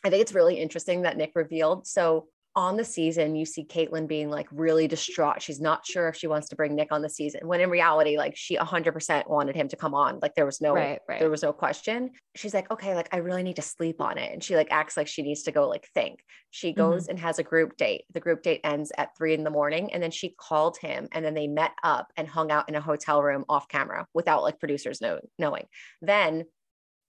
i 0.04 0.10
think 0.10 0.22
it's 0.22 0.34
really 0.34 0.56
interesting 0.56 1.02
that 1.04 1.18
nick 1.18 1.32
revealed 1.36 1.86
so 1.86 2.28
on 2.56 2.76
the 2.76 2.84
season 2.84 3.36
you 3.36 3.46
see 3.46 3.64
Kaitlyn 3.64 4.08
being 4.08 4.30
like 4.30 4.48
really 4.52 4.88
distraught. 4.88 5.42
She's 5.42 5.62
not 5.62 5.86
sure 5.86 6.10
if 6.10 6.18
she 6.18 6.28
wants 6.28 6.50
to 6.50 6.56
bring 6.56 6.76
nick 6.76 6.92
on 6.92 7.02
the 7.02 7.10
season 7.10 7.48
when 7.48 7.62
in 7.62 7.70
reality 7.70 8.18
like 8.18 8.36
she 8.36 8.58
100% 8.58 9.30
wanted 9.30 9.56
him 9.56 9.70
to 9.70 9.78
come 9.78 9.94
on. 9.94 10.20
Like 10.22 10.36
there 10.36 10.46
was 10.46 10.60
no 10.60 10.74
Right, 10.74 11.00
right. 11.08 11.20
there 11.20 11.30
was 11.30 11.44
no 11.44 11.54
question. 11.54 12.12
She's 12.36 12.54
like 12.54 12.70
okay 12.72 12.96
like 12.96 13.10
i 13.14 13.18
really 13.18 13.44
need 13.44 13.56
to 13.56 13.62
sleep 13.62 14.02
on 14.02 14.18
it. 14.18 14.34
And 14.34 14.44
she 14.44 14.56
like 14.56 14.68
acts 14.72 14.98
like 14.98 15.08
she 15.08 15.22
needs 15.22 15.44
to 15.44 15.52
go 15.52 15.68
like 15.70 15.88
think. 15.94 16.20
She 16.50 16.74
goes 16.74 17.04
mm-hmm. 17.04 17.12
and 17.12 17.20
has 17.20 17.40
a 17.40 17.44
group 17.44 17.78
date. 17.78 18.04
The 18.14 18.20
group 18.20 18.44
date 18.44 18.62
ends 18.64 18.92
at 18.98 19.16
three 19.18 19.34
in 19.34 19.44
the 19.44 19.50
morning 19.50 19.94
and 19.94 20.04
then 20.04 20.12
she 20.12 20.36
called 20.38 20.78
him 20.78 21.08
and 21.14 21.24
then 21.24 21.34
they 21.34 21.48
met 21.48 21.72
up 21.84 22.12
and 22.18 22.28
hung 22.28 22.52
out 22.52 22.68
in 22.68 22.76
a 22.76 22.82
hotel 22.82 23.24
room 23.24 23.46
off 23.48 23.70
camera 23.70 24.08
without 24.14 24.44
like 24.44 24.60
producers 24.60 25.00
know, 25.00 25.20
knowing. 25.40 25.66
Then 26.02 26.46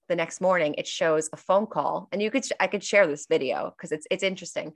the 0.09 0.15
next 0.15 0.41
morning 0.41 0.75
it 0.77 0.87
shows 0.87 1.29
a 1.31 1.37
phone 1.37 1.65
call 1.65 2.09
and 2.11 2.21
you 2.21 2.29
could 2.29 2.45
i 2.59 2.67
could 2.67 2.83
share 2.83 3.07
this 3.07 3.25
video 3.27 3.73
because 3.75 3.91
it's 3.91 4.05
it's 4.11 4.21
interesting 4.21 4.73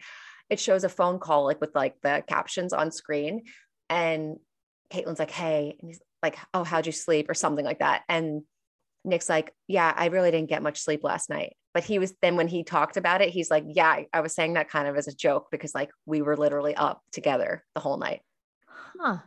it 0.49 0.60
shows 0.60 0.83
a 0.83 0.89
phone 0.89 1.19
call 1.19 1.45
like 1.45 1.62
with 1.62 1.75
like 1.75 1.95
the 2.01 2.23
captions 2.27 2.73
on 2.73 2.91
screen 2.91 3.43
and 3.89 4.38
Kaitlyn's 4.91 5.19
like 5.19 5.31
hey 5.31 5.75
and 5.79 5.89
he's 5.89 6.01
like 6.23 6.38
oh 6.53 6.63
how'd 6.63 6.86
you 6.86 6.91
sleep? 6.91 7.29
or 7.29 7.33
something 7.33 7.65
like 7.65 7.79
that 7.79 8.03
and 8.10 8.43
Nick's 9.03 9.29
like 9.29 9.53
yeah 9.67 9.93
I 9.95 10.07
really 10.07 10.31
didn't 10.31 10.49
get 10.49 10.63
much 10.63 10.81
sleep 10.81 11.03
last 11.03 11.29
night. 11.29 11.55
But 11.73 11.83
he 11.83 11.99
was 11.99 12.13
then 12.21 12.38
when 12.38 12.47
he 12.47 12.63
talked 12.63 12.97
about 12.97 13.21
it 13.21 13.29
he's 13.29 13.51
like 13.51 13.63
yeah 13.67 14.01
I, 14.13 14.21
was 14.21 14.33
saying 14.33 14.53
that 14.53 14.69
kind 14.69 14.88
of 14.88 14.95
as 14.95 15.07
a 15.07 15.15
joke 15.15 15.47
because 15.51 15.75
like 15.75 15.89
we 16.05 16.21
were 16.21 16.36
literally 16.36 16.75
up 16.75 17.01
together 17.12 17.63
the 17.75 17.81
whole 17.81 17.97
night. 17.97 18.21
Huh. 18.99 19.17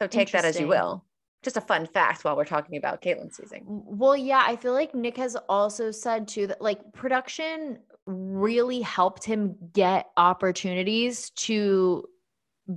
so 0.00 0.06
take 0.06 0.30
that 0.32 0.44
as 0.44 0.58
you 0.58 0.68
will. 0.68 1.04
Just 1.42 1.56
a 1.56 1.60
fun 1.60 1.86
fact 1.86 2.24
while 2.24 2.36
we're 2.36 2.44
talking 2.44 2.76
about 2.76 3.02
Kaitlyn's 3.02 3.36
season. 3.36 3.62
Well, 3.66 4.16
yeah, 4.16 4.42
I 4.44 4.56
feel 4.56 4.72
like 4.72 4.94
Nick 4.94 5.16
has 5.16 5.36
also 5.48 5.90
said 5.90 6.26
too 6.26 6.48
that 6.48 6.60
like 6.60 6.92
production 6.92 7.78
really 8.06 8.80
helped 8.80 9.24
him 9.24 9.56
get 9.72 10.06
opportunities 10.16 11.30
to 11.30 12.04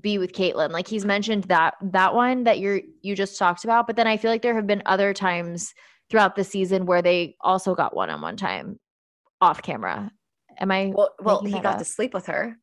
be 0.01 0.17
with 0.17 0.33
Kaitlyn. 0.33 0.71
Like 0.71 0.87
he's 0.87 1.05
mentioned 1.05 1.45
that 1.45 1.75
that 1.81 2.13
one 2.13 2.43
that 2.43 2.59
you're 2.59 2.81
you 3.01 3.15
just 3.15 3.37
talked 3.37 3.63
about, 3.63 3.87
but 3.87 3.95
then 3.95 4.07
I 4.07 4.17
feel 4.17 4.31
like 4.31 4.41
there 4.41 4.55
have 4.55 4.67
been 4.67 4.83
other 4.85 5.13
times 5.13 5.73
throughout 6.09 6.35
the 6.35 6.43
season 6.43 6.85
where 6.85 7.01
they 7.01 7.35
also 7.41 7.75
got 7.75 7.95
one-on-one 7.95 8.37
time 8.37 8.79
off 9.41 9.61
camera. 9.61 10.11
Am 10.59 10.71
I 10.71 10.91
well 10.93 11.13
well 11.21 11.43
he 11.43 11.51
got 11.51 11.65
up? 11.65 11.77
to 11.79 11.85
sleep 11.85 12.13
with 12.13 12.25
her 12.27 12.57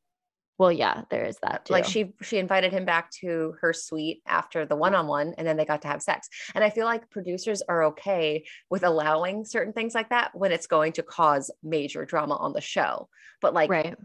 Well, 0.59 0.73
yeah, 0.73 1.03
there 1.11 1.25
is 1.27 1.39
that 1.43 1.67
too. 1.67 1.73
like 1.75 1.85
she 1.85 2.15
she 2.23 2.39
invited 2.39 2.73
him 2.73 2.85
back 2.85 3.11
to 3.21 3.55
her 3.61 3.73
suite 3.73 4.23
after 4.27 4.65
the 4.65 4.77
one-on-one 4.77 5.35
and 5.37 5.47
then 5.47 5.57
they 5.57 5.65
got 5.65 5.83
to 5.83 5.89
have 5.89 6.03
sex 6.03 6.29
and 6.55 6.65
i 6.65 6.71
feel 6.71 6.87
like 6.87 7.11
producers 7.11 7.63
are 7.69 7.85
okay 7.85 8.45
with 8.71 8.85
allowing 8.85 9.45
certain 9.45 9.73
things 9.73 9.95
like 9.95 10.11
that 10.11 10.35
when 10.35 10.53
it's 10.53 10.67
going 10.67 10.93
to 10.93 11.03
cause 11.03 11.51
major 11.63 12.05
drama 12.05 12.37
on 12.37 12.53
the 12.53 12.61
show 12.61 13.09
but 13.41 13.55
like 13.55 13.71
right. 13.71 13.97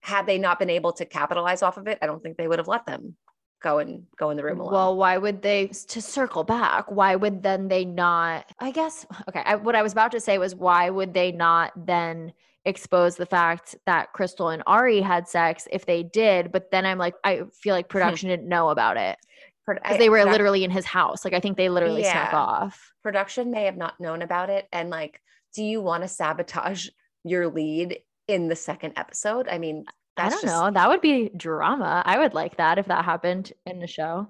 had 0.00 0.26
they 0.26 0.38
not 0.38 0.58
been 0.58 0.70
able 0.70 0.92
to 0.92 1.04
capitalize 1.04 1.62
off 1.62 1.76
of 1.76 1.86
it 1.86 1.98
i 2.02 2.06
don't 2.06 2.22
think 2.22 2.36
they 2.36 2.48
would 2.48 2.58
have 2.58 2.68
let 2.68 2.86
them 2.86 3.16
go 3.62 3.78
and 3.78 4.06
go 4.16 4.30
in 4.30 4.36
the 4.36 4.42
room 4.42 4.58
alone 4.60 4.72
Well, 4.72 4.96
why 4.96 5.18
would 5.18 5.42
they 5.42 5.66
to 5.66 6.00
circle 6.00 6.44
back? 6.44 6.90
Why 6.90 7.14
would 7.14 7.42
then 7.42 7.68
they 7.68 7.84
not? 7.84 8.46
I 8.58 8.70
guess 8.70 9.04
okay. 9.28 9.42
I, 9.44 9.56
what 9.56 9.76
I 9.76 9.82
was 9.82 9.92
about 9.92 10.12
to 10.12 10.20
say 10.20 10.38
was 10.38 10.54
why 10.54 10.88
would 10.88 11.12
they 11.12 11.30
not 11.30 11.72
then 11.76 12.32
expose 12.64 13.16
the 13.16 13.26
fact 13.26 13.74
that 13.86 14.08
Krystal 14.14 14.52
and 14.52 14.62
Arie 14.66 15.00
had 15.00 15.28
sex 15.28 15.66
if 15.70 15.86
they 15.86 16.02
did? 16.02 16.52
But 16.52 16.70
then 16.70 16.84
I'm 16.86 16.98
like, 16.98 17.14
I 17.24 17.42
feel 17.62 17.74
like 17.74 17.88
production 17.88 18.28
didn't 18.28 18.48
know 18.48 18.68
about 18.70 18.96
it 18.96 19.18
because 19.66 19.98
they 19.98 20.08
were 20.08 20.24
literally 20.24 20.64
in 20.64 20.70
his 20.70 20.84
house. 20.84 21.24
Like 21.24 21.34
I 21.34 21.40
think 21.40 21.56
they 21.56 21.68
literally 21.68 22.02
snuck 22.02 22.32
off. 22.34 22.92
production 23.02 23.50
may 23.50 23.64
have 23.64 23.76
not 23.76 24.00
known 24.00 24.22
about 24.22 24.50
it 24.50 24.66
and 24.72 24.90
like 24.90 25.20
do 25.54 25.62
you 25.64 25.80
want 25.80 26.02
to 26.02 26.08
sabotage 26.08 26.88
your 27.24 27.48
lead 27.48 27.98
in 28.28 28.48
the 28.48 28.56
second 28.56 28.92
episode 28.96 29.48
i 29.48 29.58
mean 29.58 29.84
I 30.16 30.28
don't 30.28 30.42
just- 30.42 30.44
know. 30.44 30.70
That 30.70 30.88
would 30.90 31.00
be 31.00 31.30
drama. 31.34 32.02
I 32.04 32.18
would 32.18 32.34
like 32.34 32.56
that 32.58 32.78
if 32.78 32.86
that 32.86 33.04
happened 33.06 33.52
in 33.64 33.78
the 33.78 33.86
show. 33.86 34.28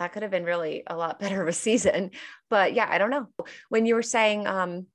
that 0.00 0.12
could 0.12 0.22
have 0.22 0.32
been 0.32 0.44
really 0.44 0.82
a 0.86 0.96
lot 0.96 1.20
better 1.20 1.42
of 1.42 1.48
a 1.48 1.52
season. 1.52 2.10
But 2.50 2.72
yeah, 2.74 2.88
I 2.90 2.98
don't 2.98 3.10
know. 3.10 3.28
When 3.68 3.86
you 3.86 3.94
were 3.94 4.02
saying 4.02 4.46
um 4.48 4.86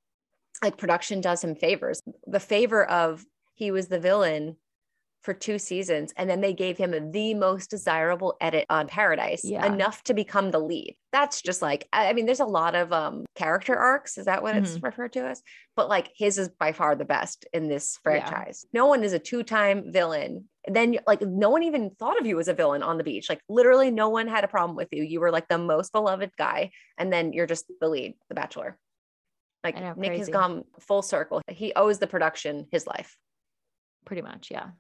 like 0.64 0.78
production 0.78 1.22
does 1.22 1.44
him 1.44 1.56
favors, 1.56 2.02
the 2.26 2.40
favor 2.40 2.86
of 2.90 3.26
he 3.54 3.70
was 3.72 3.88
the 3.88 4.00
villain 4.00 4.56
for 5.22 5.34
two 5.34 5.58
seasons 5.58 6.14
and 6.18 6.30
then 6.30 6.42
they 6.42 6.54
gave 6.54 6.78
him 6.78 7.12
the 7.14 7.34
most 7.34 7.70
desirable 7.70 8.36
edit 8.42 8.66
on 8.70 8.88
Paradise 8.88 9.46
Yeah. 9.46 9.66
enough 9.66 10.04
to 10.04 10.14
become 10.14 10.52
the 10.52 10.60
lead. 10.60 10.98
That's 11.14 11.42
just 11.42 11.62
like 11.62 11.88
I 11.94 12.12
mean 12.12 12.26
there's 12.26 12.42
a 12.42 12.46
lot 12.46 12.76
of 12.76 12.92
um 12.92 13.24
character 13.36 13.74
arcs, 13.76 14.18
is 14.18 14.26
that 14.26 14.44
what 14.44 14.56
it's 14.58 14.82
referred 14.82 15.14
to 15.14 15.26
as? 15.28 15.42
But 15.78 15.88
like 15.88 16.12
his 16.18 16.38
is 16.38 16.50
by 16.50 16.74
far 16.74 16.96
the 16.96 17.06
best 17.06 17.46
in 17.54 17.70
this 17.70 17.98
Yeah. 17.98 18.00
franchise. 18.04 18.66
No 18.74 18.88
one 18.88 19.04
is 19.04 19.14
a 19.14 19.20
two-time 19.20 19.94
villain. 19.94 20.50
Then 20.68 20.98
like 21.08 21.22
no 21.22 21.50
one 21.50 21.64
even 21.64 21.92
thought 21.92 22.20
of 22.20 22.26
you 22.26 22.38
as 22.42 22.50
a 22.50 22.54
villain 22.54 22.84
on 22.84 22.98
the 22.98 23.04
beach. 23.06 23.30
Like 23.30 23.40
literally 23.48 23.92
no 23.92 24.10
one 24.10 24.28
had 24.28 24.44
a 24.44 24.50
problem 24.50 24.76
with 24.76 24.90
you. 24.92 25.04
You 25.04 25.22
were 25.22 25.32
like 25.32 25.48
the 25.48 25.58
most 25.58 25.94
beloved 25.94 26.32
guy 26.38 26.72
and 26.98 27.14
then 27.14 27.32
you're 27.32 27.48
just 27.48 27.66
the 27.80 27.88
lead, 27.88 28.16
the 28.28 28.36
bachelor. 28.36 28.78
Like 29.64 29.80
know, 29.80 29.94
Nick 29.96 30.18
has 30.18 30.30
gone 30.30 30.66
full 30.80 31.02
circle. 31.02 31.42
He 31.48 31.74
owes 31.76 32.00
the 32.00 32.08
production 32.08 32.68
his 32.72 32.86
life. 32.86 33.18
Pretty 34.06 34.22
much, 34.22 34.50
yeah. 34.52 34.72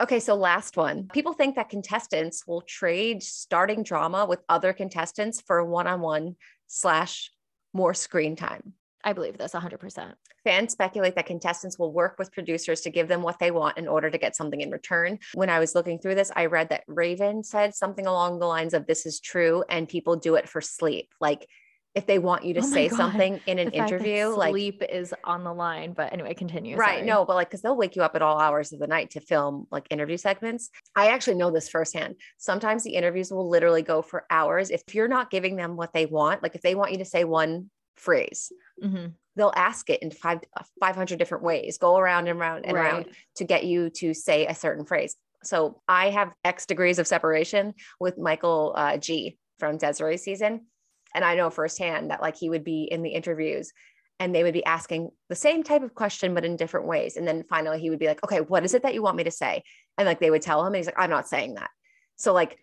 Okay, 0.00 0.18
so 0.18 0.34
last 0.34 0.76
one. 0.76 1.08
People 1.12 1.32
think 1.32 1.54
that 1.54 1.68
contestants 1.68 2.46
will 2.46 2.62
trade 2.62 3.22
starting 3.22 3.82
drama 3.82 4.26
with 4.26 4.40
other 4.48 4.72
contestants 4.72 5.40
for 5.40 5.64
one-on-one 5.64 6.36
slash 6.66 7.30
more 7.72 7.94
screen 7.94 8.34
time. 8.34 8.74
I 9.04 9.12
believe 9.12 9.36
this 9.36 9.52
100%. 9.52 10.14
Fans 10.44 10.72
speculate 10.72 11.14
that 11.16 11.26
contestants 11.26 11.78
will 11.78 11.92
work 11.92 12.16
with 12.18 12.32
producers 12.32 12.80
to 12.82 12.90
give 12.90 13.08
them 13.08 13.22
what 13.22 13.38
they 13.38 13.50
want 13.50 13.78
in 13.78 13.88
order 13.88 14.10
to 14.10 14.18
get 14.18 14.36
something 14.36 14.60
in 14.60 14.70
return. 14.70 15.18
When 15.34 15.50
I 15.50 15.58
was 15.58 15.74
looking 15.74 15.98
through 15.98 16.14
this, 16.14 16.30
I 16.34 16.46
read 16.46 16.68
that 16.70 16.84
Raven 16.86 17.42
said 17.42 17.74
something 17.74 18.06
along 18.06 18.38
the 18.38 18.46
lines 18.46 18.74
of 18.74 18.86
this 18.86 19.06
is 19.06 19.20
true 19.20 19.64
and 19.68 19.88
people 19.88 20.16
do 20.16 20.36
it 20.36 20.48
for 20.48 20.60
sleep. 20.60 21.12
Like 21.20 21.48
if 21.94 22.06
they 22.06 22.18
want 22.18 22.44
you 22.44 22.54
to 22.54 22.60
Oh 22.60 22.62
say 22.62 22.88
God. 22.90 22.96
something 22.96 23.40
in 23.46 23.58
an 23.58 23.66
The 23.70 23.76
fact 23.78 23.90
that 23.90 23.96
interview, 24.00 24.26
like 24.28 24.50
sleep 24.50 24.82
is 24.88 25.14
on 25.24 25.44
the 25.44 25.52
line. 25.52 25.92
But 25.92 26.12
anyway, 26.12 26.34
continue. 26.34 26.76
Right. 26.76 26.96
sorry. 26.98 27.06
No, 27.06 27.24
but 27.24 27.34
like, 27.34 27.48
because 27.50 27.62
they'll 27.62 27.76
wake 27.76 27.96
you 27.96 28.02
up 28.02 28.14
at 28.16 28.22
all 28.22 28.38
hours 28.38 28.72
of 28.72 28.78
the 28.78 28.86
night 28.86 29.10
to 29.10 29.20
film 29.20 29.66
like 29.70 29.86
interview 29.90 30.16
segments. 30.16 30.70
I 30.96 31.08
actually 31.08 31.36
know 31.36 31.50
this 31.50 31.68
firsthand. 31.68 32.16
Sometimes 32.38 32.82
the 32.84 32.94
interviews 32.94 33.30
will 33.30 33.48
literally 33.48 33.82
go 33.82 34.00
for 34.02 34.24
hours. 34.30 34.70
If 34.70 34.94
you're 34.94 35.08
not 35.08 35.30
giving 35.30 35.56
them 35.56 35.76
what 35.76 35.92
they 35.92 36.06
want, 36.06 36.42
like 36.42 36.54
if 36.54 36.62
they 36.62 36.74
want 36.74 36.92
you 36.92 36.98
to 36.98 37.04
say 37.04 37.24
one 37.24 37.70
phrase, 37.96 38.50
Mhm. 38.82 39.12
they'll 39.36 39.52
ask 39.54 39.90
it 39.90 40.02
in 40.02 40.10
five, 40.10 40.40
uh, 40.56 40.62
500 40.80 41.18
different 41.18 41.44
ways, 41.44 41.76
go 41.78 41.98
around 41.98 42.26
and 42.26 42.40
around 42.40 42.64
and 42.64 42.76
around 42.76 43.06
to 43.36 43.44
get 43.44 43.64
you 43.64 43.90
to 43.90 44.14
say 44.14 44.46
a 44.46 44.54
certain 44.54 44.84
phrase. 44.86 45.14
So 45.44 45.82
I 45.88 46.10
have 46.10 46.32
X 46.44 46.66
degrees 46.66 46.98
of 46.98 47.06
separation 47.06 47.74
with 48.00 48.16
Michael 48.16 48.72
uh, 48.76 48.96
G 48.96 49.36
from 49.58 49.76
Desiree 49.76 50.16
season. 50.16 50.66
And 51.14 51.24
I 51.24 51.34
know 51.34 51.50
firsthand 51.50 52.10
that 52.10 52.22
like 52.22 52.36
he 52.36 52.48
would 52.48 52.64
be 52.64 52.84
in 52.84 53.02
the 53.02 53.10
interviews 53.10 53.72
and 54.18 54.34
they 54.34 54.42
would 54.42 54.54
be 54.54 54.64
asking 54.64 55.10
the 55.28 55.34
same 55.34 55.62
type 55.62 55.82
of 55.82 55.94
question, 55.94 56.34
but 56.34 56.44
in 56.44 56.56
different 56.56 56.86
ways. 56.86 57.16
And 57.16 57.26
then 57.26 57.44
finally 57.48 57.80
he 57.80 57.90
would 57.90 57.98
be 57.98 58.06
like, 58.06 58.22
okay, 58.22 58.40
what 58.40 58.64
is 58.64 58.74
it 58.74 58.82
that 58.82 58.94
you 58.94 59.02
want 59.02 59.16
me 59.16 59.24
to 59.24 59.30
say? 59.30 59.62
And 59.98 60.06
like 60.06 60.20
they 60.20 60.30
would 60.30 60.42
tell 60.42 60.60
him, 60.60 60.68
and 60.68 60.76
he's 60.76 60.86
like, 60.86 60.98
I'm 60.98 61.10
not 61.10 61.28
saying 61.28 61.54
that. 61.54 61.70
So 62.16 62.32
like 62.32 62.58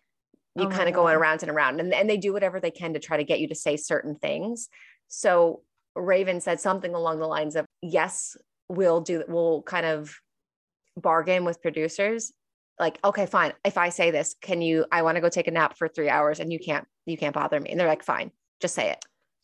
you 0.55 0.65
Oh 0.65 0.69
kind 0.69 0.89
of 0.89 0.95
go 0.95 1.07
around 1.07 1.43
and 1.43 1.51
around 1.51 1.79
and, 1.79 1.93
and 1.93 2.09
they 2.09 2.17
do 2.17 2.33
whatever 2.33 2.59
they 2.59 2.71
can 2.71 2.93
to 2.93 2.99
try 2.99 3.17
to 3.17 3.23
get 3.23 3.39
you 3.39 3.47
to 3.49 3.55
say 3.55 3.77
certain 3.77 4.15
things. 4.15 4.67
So 5.07 5.61
Raven 5.95 6.41
said 6.41 6.59
something 6.59 6.93
along 6.93 7.19
the 7.19 7.27
lines 7.27 7.55
of, 7.55 7.65
yes, 7.81 8.35
we'll 8.67 9.01
do, 9.01 9.23
we'll 9.27 9.61
kind 9.61 9.85
of 9.85 10.15
bargain 10.97 11.45
with 11.45 11.61
producers. 11.61 12.31
Like, 12.79 12.99
okay, 13.03 13.25
fine. 13.25 13.53
If 13.63 13.77
I 13.77 13.89
say 13.89 14.11
this, 14.11 14.35
can 14.41 14.61
you, 14.61 14.85
I 14.91 15.01
want 15.01 15.15
to 15.15 15.21
go 15.21 15.29
take 15.29 15.47
a 15.47 15.51
nap 15.51 15.77
for 15.77 15.87
three 15.87 16.09
hours 16.09 16.39
and 16.39 16.51
you 16.51 16.59
can't, 16.59 16.87
you 17.05 17.17
can't 17.17 17.35
bother 17.35 17.59
me. 17.59 17.69
And 17.69 17.79
they're 17.79 17.87
like, 17.87 18.03
fine, 18.03 18.31
just 18.59 18.75
say 18.75 18.91
it. 18.91 19.03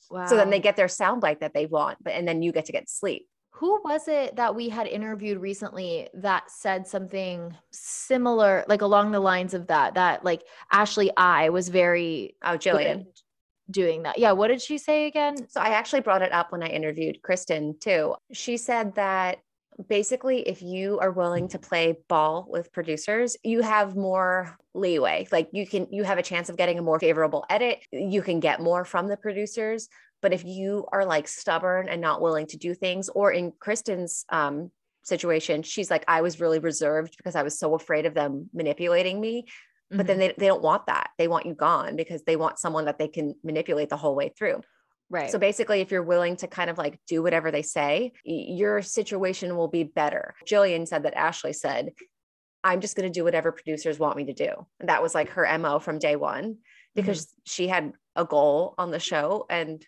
Wow. 0.10 0.28
So 0.28 0.36
then 0.36 0.50
they 0.50 0.60
get 0.60 0.76
their 0.76 0.88
soundbite 0.88 1.40
that 1.40 1.54
they 1.54 1.66
want, 1.66 1.98
but, 2.04 2.14
and 2.14 2.28
then 2.28 2.42
you 2.42 2.52
get 2.52 2.66
to 2.66 2.72
get 2.72 2.90
sleep. 2.90 3.28
Who 3.52 3.82
was 3.86 4.08
it 4.10 4.36
that 4.36 4.54
we 4.54 4.68
had 4.68 4.86
interviewed 4.86 5.40
recently 5.40 6.10
that 6.16 6.52
said 6.52 6.86
something 6.86 7.56
similar, 7.72 8.66
like 8.68 8.82
along 8.82 9.12
the 9.12 9.20
lines 9.22 9.54
of 9.54 9.68
that? 9.68 9.94
That 9.94 10.26
like 10.26 10.44
Ashley 10.74 11.10
I 11.16 11.50
was 11.50 11.70
very 11.70 12.36
Oh, 12.44 12.58
Jillian. 12.58 13.06
doing 13.72 14.04
that. 14.04 14.20
Yeah. 14.20 14.34
What 14.34 14.50
did 14.50 14.62
she 14.62 14.78
say 14.78 15.08
again? 15.08 15.38
So 15.50 15.62
I 15.62 15.70
actually 15.70 16.02
brought 16.02 16.22
it 16.22 16.34
up 16.34 16.52
when 16.52 16.64
I 16.64 16.68
interviewed 16.68 17.22
Kristen 17.24 17.78
too. 17.80 18.16
She 18.34 18.58
said 18.58 18.94
that 18.96 19.38
basically 19.90 20.40
if 20.42 20.62
you 20.62 21.00
are 21.00 21.12
willing 21.12 21.48
to 21.50 21.60
play 21.60 21.98
ball 22.08 22.48
with 22.50 22.72
producers, 22.72 23.36
you 23.44 23.62
have 23.62 23.96
more 23.96 24.58
leeway. 24.74 25.28
Like 25.32 25.50
you 25.52 25.68
can 25.68 25.88
you 25.92 26.04
have 26.04 26.18
a 26.18 26.24
chance 26.24 26.50
of 26.50 26.58
getting 26.58 26.80
a 26.80 26.82
more 26.82 27.00
favorable 27.00 27.46
edit. 27.50 27.80
You 27.92 28.22
can 28.22 28.40
get 28.40 28.62
more 28.62 28.86
from 28.86 29.08
the 29.08 29.18
producers. 29.18 29.90
But 30.22 30.34
if 30.34 30.44
you 30.44 30.86
are 30.92 31.06
like 31.06 31.28
stubborn 31.28 31.88
and 31.90 32.02
not 32.02 32.22
willing 32.22 32.48
to 32.48 32.58
do 32.58 32.74
things, 32.74 33.10
or 33.10 33.32
in 33.32 33.52
Kristen's 33.60 34.26
um, 34.30 34.72
situation, 35.04 35.62
she's 35.62 35.92
like, 35.92 36.04
I 36.08 36.22
was 36.22 36.40
really 36.40 36.60
reserved 36.60 37.16
because 37.18 37.36
I 37.36 37.44
was 37.44 37.60
so 37.60 37.76
afraid 37.76 38.06
of 38.06 38.14
them 38.14 38.50
manipulating 38.54 39.20
me. 39.22 39.46
But 39.92 40.08
then 40.08 40.18
Mhm. 40.18 40.20
they, 40.20 40.34
they 40.40 40.48
don't 40.48 40.64
want 40.64 40.88
that. 40.88 41.12
They 41.20 41.28
want 41.28 41.46
you 41.46 41.54
gone 41.54 41.96
because 41.96 42.24
they 42.24 42.38
want 42.38 42.58
someone 42.58 42.86
that 42.86 42.98
they 42.98 43.08
can 43.08 43.36
manipulate 43.44 43.90
the 43.90 43.98
whole 43.98 44.16
way 44.16 44.34
through. 44.36 44.62
Right. 45.10 45.32
So 45.32 45.40
basically, 45.40 45.82
if 45.82 45.92
you're 45.92 46.04
willing 46.04 46.36
to 46.38 46.48
kind 46.48 46.70
of 46.70 46.78
like 46.78 47.00
do 47.08 47.22
whatever 47.22 47.52
they 47.52 47.62
say, 47.62 48.14
your 48.24 48.82
situation 48.82 49.56
will 49.56 49.68
be 49.68 49.84
better. 49.84 50.36
Jillian 50.46 50.88
said 50.88 51.04
that 51.04 51.16
Ashley 51.16 51.54
said, 51.54 51.94
I'm 52.64 52.82
just 52.82 52.96
going 52.96 53.08
to 53.12 53.14
do 53.14 53.24
whatever 53.24 53.52
producers 53.52 54.00
want 54.00 54.18
me 54.18 54.26
to 54.26 54.34
do. 54.34 54.50
And 54.80 54.90
that 54.90 55.04
was 55.04 55.14
like 55.14 55.30
her 55.30 55.58
MO 55.60 55.78
from 55.78 56.00
day 56.00 56.16
one 56.16 56.44
mm-hmm. 56.44 56.56
because 56.96 57.32
she 57.46 57.68
had 57.68 57.94
a 58.16 58.26
goal 58.26 58.74
on 58.80 58.90
the 58.90 59.00
show. 59.00 59.46
And 59.50 59.86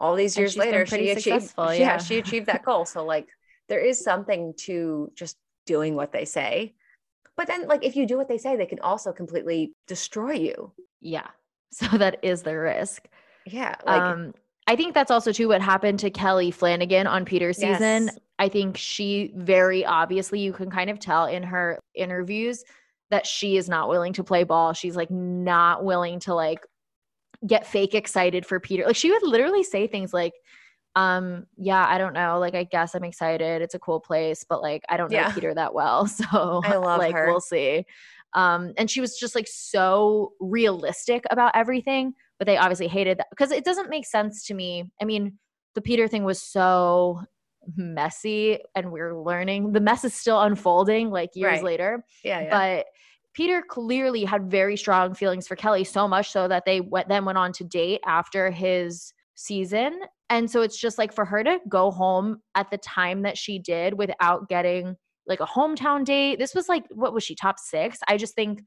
all 0.00 0.16
these 0.16 0.36
years 0.36 0.56
later, 0.56 0.84
she 0.86 1.10
achieved, 1.10 1.54
yeah, 1.56 1.72
yeah. 1.72 1.98
she 1.98 2.18
achieved 2.18 2.46
that 2.46 2.64
goal. 2.64 2.84
So, 2.84 3.04
like, 3.04 3.28
there 3.68 3.78
is 3.78 4.02
something 4.02 4.54
to 4.58 5.12
just 5.14 5.36
doing 5.66 5.94
what 5.94 6.10
they 6.10 6.24
say. 6.24 6.74
But 7.36 7.46
then, 7.46 7.68
like, 7.68 7.84
if 7.84 7.94
you 7.94 8.06
do 8.06 8.16
what 8.16 8.28
they 8.28 8.38
say, 8.38 8.56
they 8.56 8.66
can 8.66 8.80
also 8.80 9.12
completely 9.12 9.72
destroy 9.86 10.32
you. 10.32 10.72
yeah. 11.00 11.28
So 11.70 11.98
that 11.98 12.20
is 12.22 12.42
the 12.42 12.56
risk. 12.56 13.06
Yeah. 13.46 13.74
Like, 13.86 14.00
um, 14.00 14.34
I 14.66 14.76
think 14.76 14.94
that's 14.94 15.10
also 15.10 15.32
too 15.32 15.48
what 15.48 15.62
happened 15.62 15.98
to 16.00 16.10
Kelly 16.10 16.50
Flanagan 16.50 17.06
on 17.06 17.24
Peter's 17.24 17.56
season. 17.56 18.06
Yes. 18.06 18.18
I 18.38 18.48
think 18.48 18.76
she 18.76 19.32
very 19.34 19.84
obviously, 19.84 20.40
you 20.40 20.52
can 20.52 20.70
kind 20.70 20.90
of 20.90 20.98
tell 20.98 21.26
in 21.26 21.42
her 21.42 21.78
interviews 21.94 22.64
that 23.10 23.26
she 23.26 23.56
is 23.56 23.68
not 23.68 23.88
willing 23.88 24.12
to 24.12 24.24
play 24.24 24.44
ball. 24.44 24.74
She's 24.74 24.94
like 24.94 25.10
not 25.10 25.84
willing 25.84 26.20
to 26.20 26.34
like 26.34 26.60
get 27.46 27.66
fake 27.66 27.94
excited 27.94 28.44
for 28.44 28.60
Peter. 28.60 28.84
Like 28.86 28.96
she 28.96 29.10
would 29.10 29.22
literally 29.22 29.62
say 29.64 29.86
things 29.86 30.12
like, 30.12 30.34
um, 30.96 31.46
yeah, 31.56 31.86
I 31.88 31.96
don't 31.96 32.12
know. 32.12 32.38
Like, 32.38 32.54
I 32.54 32.64
guess 32.64 32.94
I'm 32.94 33.04
excited. 33.04 33.62
It's 33.62 33.74
a 33.74 33.78
cool 33.78 34.00
place, 34.00 34.44
but 34.48 34.60
like, 34.60 34.82
I 34.88 34.96
don't 34.96 35.10
know 35.10 35.18
Yeah. 35.18 35.32
Peter 35.32 35.54
that 35.54 35.72
well. 35.72 36.06
So 36.08 36.60
I 36.64 36.76
love 36.76 36.98
like, 36.98 37.14
her. 37.14 37.26
we'll 37.28 37.40
see. 37.40 37.86
Um, 38.34 38.72
and 38.76 38.90
she 38.90 39.00
was 39.00 39.16
just 39.16 39.34
like 39.34 39.46
so 39.48 40.32
realistic 40.40 41.24
about 41.30 41.52
everything, 41.54 42.14
but 42.38 42.46
they 42.46 42.56
obviously 42.56 42.88
hated 42.88 43.18
that 43.18 43.26
because 43.30 43.50
it 43.50 43.64
doesn't 43.64 43.90
make 43.90 44.06
sense 44.06 44.46
to 44.46 44.54
me. 44.54 44.90
I 45.00 45.04
mean, 45.04 45.38
the 45.74 45.80
Peter 45.82 46.08
thing 46.08 46.24
was 46.24 46.42
so 46.42 47.22
messy 47.76 48.58
and 48.74 48.90
we're 48.90 49.20
learning 49.20 49.72
the 49.72 49.80
mess 49.80 50.02
is 50.02 50.14
still 50.14 50.40
unfolding 50.40 51.10
like 51.10 51.28
years 51.34 51.56
Right. 51.56 51.64
later 51.64 52.02
yeah. 52.24 52.40
yeah. 52.40 52.76
but 52.78 52.86
Peter 53.34 53.62
clearly 53.68 54.24
had 54.24 54.50
very 54.50 54.76
strong 54.76 55.14
feelings 55.14 55.46
for 55.46 55.54
Kelly, 55.54 55.84
so 55.84 56.08
much 56.08 56.32
so 56.32 56.48
that 56.48 56.64
they 56.64 56.80
went, 56.80 57.08
then 57.08 57.24
went 57.24 57.38
on 57.38 57.52
to 57.52 57.62
date 57.62 58.00
after 58.04 58.50
his 58.50 59.12
season. 59.36 60.00
And 60.28 60.50
so 60.50 60.62
it's 60.62 60.76
just 60.76 60.98
like 60.98 61.12
for 61.12 61.24
her 61.24 61.44
to 61.44 61.60
go 61.68 61.92
home 61.92 62.42
at 62.56 62.68
the 62.72 62.78
time 62.78 63.22
that 63.22 63.38
she 63.38 63.60
did 63.60 63.94
without 63.94 64.48
getting 64.48 64.96
like 65.28 65.38
a 65.38 65.46
hometown 65.46 66.04
date. 66.04 66.40
This 66.40 66.52
was 66.52 66.68
like, 66.68 66.82
what 66.90 67.12
was 67.14 67.22
she, 67.22 67.36
top 67.36 67.60
six? 67.60 67.98
I 68.08 68.16
just 68.16 68.34
think 68.34 68.60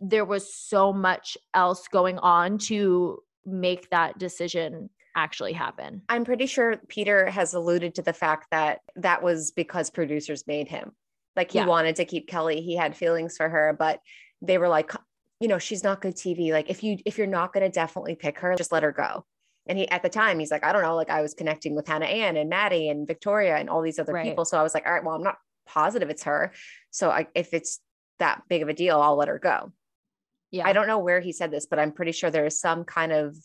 there 0.00 0.24
was 0.24 0.52
so 0.54 0.92
much 0.92 1.36
else 1.54 1.88
going 1.88 2.18
on 2.18 2.58
to 2.58 3.18
make 3.44 3.90
that 3.90 4.18
decision 4.18 4.90
actually 5.14 5.52
happen. 5.52 6.02
I'm 6.08 6.24
pretty 6.24 6.46
sure 6.46 6.76
Peter 6.88 7.30
has 7.30 7.54
alluded 7.54 7.94
to 7.94 8.02
the 8.02 8.12
fact 8.12 8.48
that 8.50 8.80
that 8.96 9.22
was 9.22 9.50
because 9.50 9.88
producers 9.88 10.46
made 10.46 10.68
him. 10.68 10.92
Like 11.34 11.50
he 11.52 11.58
Yeah. 11.58 11.66
wanted 11.66 11.96
to 11.96 12.04
keep 12.04 12.28
Kelly. 12.28 12.60
He 12.60 12.76
had 12.76 12.96
feelings 12.96 13.36
for 13.36 13.48
her, 13.48 13.74
but 13.78 14.00
they 14.42 14.58
were 14.58 14.68
like, 14.68 14.92
you 15.40 15.48
know, 15.48 15.58
she's 15.58 15.84
not 15.84 16.00
good 16.00 16.16
TV. 16.16 16.52
Like 16.52 16.68
if 16.68 16.82
you 16.82 16.98
if 17.06 17.16
you're 17.18 17.26
not 17.26 17.52
going 17.52 17.64
to 17.64 17.70
definitely 17.70 18.14
pick 18.14 18.40
her, 18.40 18.54
just 18.56 18.72
let 18.72 18.82
her 18.82 18.92
go. 18.92 19.24
And 19.66 19.78
he 19.78 19.88
at 19.88 20.02
the 20.02 20.08
time 20.08 20.38
he's 20.38 20.50
like, 20.50 20.64
I 20.64 20.72
don't 20.72 20.82
know, 20.82 20.94
like 20.96 21.10
I 21.10 21.22
was 21.22 21.34
connecting 21.34 21.74
with 21.74 21.86
Hannah 21.88 22.06
Ann 22.06 22.36
and 22.36 22.50
Maddie 22.50 22.88
and 22.88 23.06
Victoria 23.06 23.56
and 23.56 23.68
all 23.70 23.82
these 23.82 23.98
other 23.98 24.12
Right. 24.12 24.24
people. 24.24 24.44
So 24.44 24.58
I 24.58 24.62
was 24.62 24.74
like, 24.74 24.86
all 24.86 24.92
right, 24.92 25.04
well, 25.04 25.14
I'm 25.14 25.22
not 25.22 25.36
positive 25.66 26.10
it's 26.10 26.22
her. 26.24 26.52
So 26.90 27.10
I, 27.10 27.26
if 27.34 27.52
it's 27.52 27.80
that 28.18 28.42
big 28.48 28.62
of 28.62 28.68
a 28.68 28.74
deal, 28.74 29.00
I'll 29.00 29.16
let 29.16 29.28
her 29.28 29.38
go. 29.38 29.72
Yeah. 30.58 30.68
I 30.68 30.72
don't 30.72 30.86
know 30.86 30.98
where 30.98 31.20
he 31.20 31.32
said 31.32 31.50
this, 31.50 31.66
but 31.66 31.78
I'm 31.78 31.92
pretty 31.92 32.12
sure 32.12 32.30
there 32.30 32.46
is 32.46 32.58
some 32.60 32.84
kind 32.84 33.12
of 33.12 33.36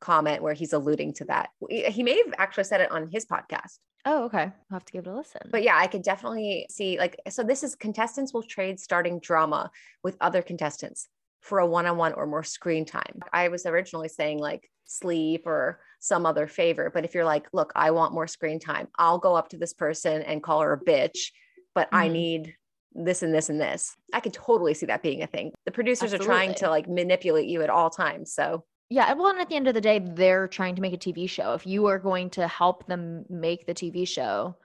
comment 0.00 0.42
where 0.42 0.54
he's 0.54 0.72
alluding 0.72 1.14
to 1.14 1.24
that. 1.26 1.50
He 1.68 2.02
may 2.02 2.16
have 2.24 2.34
actually 2.38 2.64
said 2.64 2.80
it 2.80 2.90
on 2.90 3.08
his 3.10 3.26
podcast. 3.26 3.78
Oh, 4.04 4.24
okay. 4.26 4.44
I'll 4.44 4.52
have 4.70 4.84
to 4.84 4.92
give 4.92 5.06
it 5.06 5.10
a 5.10 5.14
listen. 5.14 5.40
But 5.50 5.62
yeah, 5.64 5.76
I 5.76 5.86
could 5.88 6.02
definitely 6.02 6.66
see 6.70 6.98
like 6.98 7.20
so 7.30 7.42
this 7.42 7.62
is 7.62 7.74
contestants 7.74 8.32
will 8.32 8.44
trade 8.44 8.78
starting 8.78 9.18
drama 9.18 9.70
with 10.04 10.16
other 10.20 10.40
contestants 10.40 11.08
for 11.40 11.58
a 11.58 11.66
one-on-one 11.66 12.12
or 12.14 12.26
more 12.26 12.44
screen 12.44 12.84
time. 12.84 13.20
I 13.32 13.48
was 13.48 13.66
originally 13.66 14.08
saying 14.08 14.38
like 14.38 14.70
sleep 14.84 15.42
or 15.46 15.80
some 16.00 16.26
other 16.26 16.46
favor, 16.46 16.90
but 16.94 17.04
if 17.04 17.14
you're 17.14 17.24
like, 17.24 17.46
look, 17.52 17.72
I 17.74 17.90
want 17.90 18.14
more 18.14 18.26
screen 18.28 18.60
time, 18.60 18.88
I'll 18.98 19.18
go 19.18 19.34
up 19.34 19.48
to 19.50 19.58
this 19.58 19.72
person 19.74 20.22
and 20.22 20.42
call 20.42 20.60
her 20.60 20.72
a 20.72 20.80
bitch, 20.80 21.32
but 21.74 21.88
I 21.92 22.08
Mhm. 22.08 22.12
need 22.12 22.54
this 22.92 23.22
and 23.22 23.34
this 23.34 23.48
and 23.48 23.60
this. 23.60 23.96
I 24.12 24.20
could 24.20 24.32
totally 24.32 24.74
see 24.74 24.86
that 24.86 25.02
being 25.02 25.22
a 25.22 25.26
thing. 25.26 25.52
The 25.64 25.72
producers 25.72 26.12
are 26.14 26.18
trying 26.18 26.54
to 26.56 26.68
like 26.70 26.88
manipulate 26.88 27.48
you 27.48 27.62
at 27.62 27.70
all 27.70 27.90
times. 27.90 28.32
So 28.32 28.64
Yeah, 28.90 29.12
well, 29.14 29.28
and 29.28 29.40
at 29.40 29.48
the 29.48 29.56
end 29.56 29.68
of 29.68 29.74
the 29.74 29.80
day, 29.80 29.98
they're 29.98 30.48
trying 30.48 30.74
to 30.76 30.82
make 30.82 30.94
a 30.94 30.98
TV 30.98 31.28
show. 31.28 31.52
If 31.54 31.66
you 31.66 31.86
are 31.86 31.98
going 31.98 32.30
to 32.30 32.48
help 32.48 32.86
them 32.86 33.24
make 33.28 33.66
the 33.66 33.74
TV 33.74 34.06
show, 34.06 34.56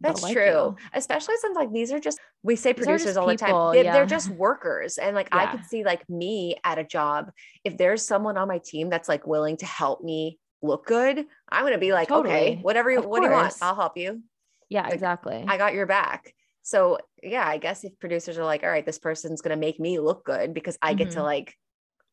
That's 0.00 0.22
like 0.22 0.34
true. 0.34 0.44
you. 0.44 0.76
Especially 0.94 1.34
since 1.40 1.56
like 1.56 1.72
these 1.72 1.92
are 1.92 2.00
just 2.00 2.18
we 2.42 2.56
say 2.56 2.72
These 2.72 2.84
producers 2.84 3.16
all 3.16 3.26
the 3.26 3.36
time. 3.36 3.72
They, 3.72 3.84
yeah. 3.84 3.92
They're 3.92 4.06
just 4.06 4.30
workers. 4.30 4.98
And 4.98 5.14
like 5.14 5.28
I 5.32 5.46
could 5.46 5.64
see 5.64 5.84
like 5.84 6.08
me 6.08 6.56
at 6.64 6.78
a 6.78 6.84
job, 6.84 7.30
if 7.64 7.76
there's 7.76 8.06
someone 8.06 8.36
on 8.36 8.48
my 8.48 8.58
team 8.58 8.90
that's 8.90 9.08
like 9.08 9.26
willing 9.26 9.56
to 9.58 9.66
help 9.66 10.02
me 10.02 10.38
look 10.62 10.86
good, 10.86 11.24
I'm 11.48 11.64
gonna 11.64 11.78
be 11.78 11.92
like, 11.92 12.10
okay, 12.10 12.58
whatever 12.62 12.90
you 12.90 12.98
Of 12.98 13.06
what 13.06 13.20
do 13.20 13.26
you 13.26 13.32
want? 13.32 13.54
I'll 13.60 13.74
help 13.74 13.96
you. 13.96 14.22
Yeah, 14.68 14.82
Like, 14.82 14.94
exactly. 14.94 15.44
I 15.46 15.56
got 15.58 15.74
your 15.74 15.86
back. 15.86 16.34
So 16.66 16.98
yeah, 17.22 17.46
I 17.46 17.58
guess 17.58 17.84
if 17.84 17.96
producers 18.00 18.36
are 18.38 18.44
like, 18.44 18.64
all 18.64 18.68
right, 18.68 18.84
this 18.84 18.98
person's 18.98 19.40
gonna 19.40 19.56
make 19.56 19.78
me 19.78 20.00
look 20.00 20.24
good 20.24 20.52
because 20.52 20.76
I 20.82 20.94
get 20.94 21.12
to 21.12 21.18
Mhm. 21.20 21.22
like 21.22 21.54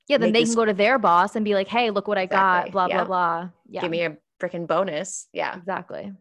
yeah, 0.07 0.17
then 0.19 0.31
they 0.31 0.41
this- 0.41 0.49
can 0.49 0.55
go 0.55 0.65
to 0.65 0.73
their 0.73 0.99
boss 0.99 1.35
and 1.35 1.43
be 1.43 1.55
like, 1.55 1.67
"Hey, 1.67 1.89
look 1.89 2.07
what 2.07 2.19
I 2.19 2.23
Exactly. 2.23 2.69
got." 2.69 2.71
Blah 2.71 2.85
Yeah. 2.87 2.95
blah 2.97 3.05
blah. 3.05 3.49
Yeah, 3.67 3.81
give 3.81 3.89
me 3.89 4.03
a 4.05 4.17
freaking 4.39 4.67
bonus. 4.67 5.27
Yeah. 5.33 5.57
exactly. 5.57 6.13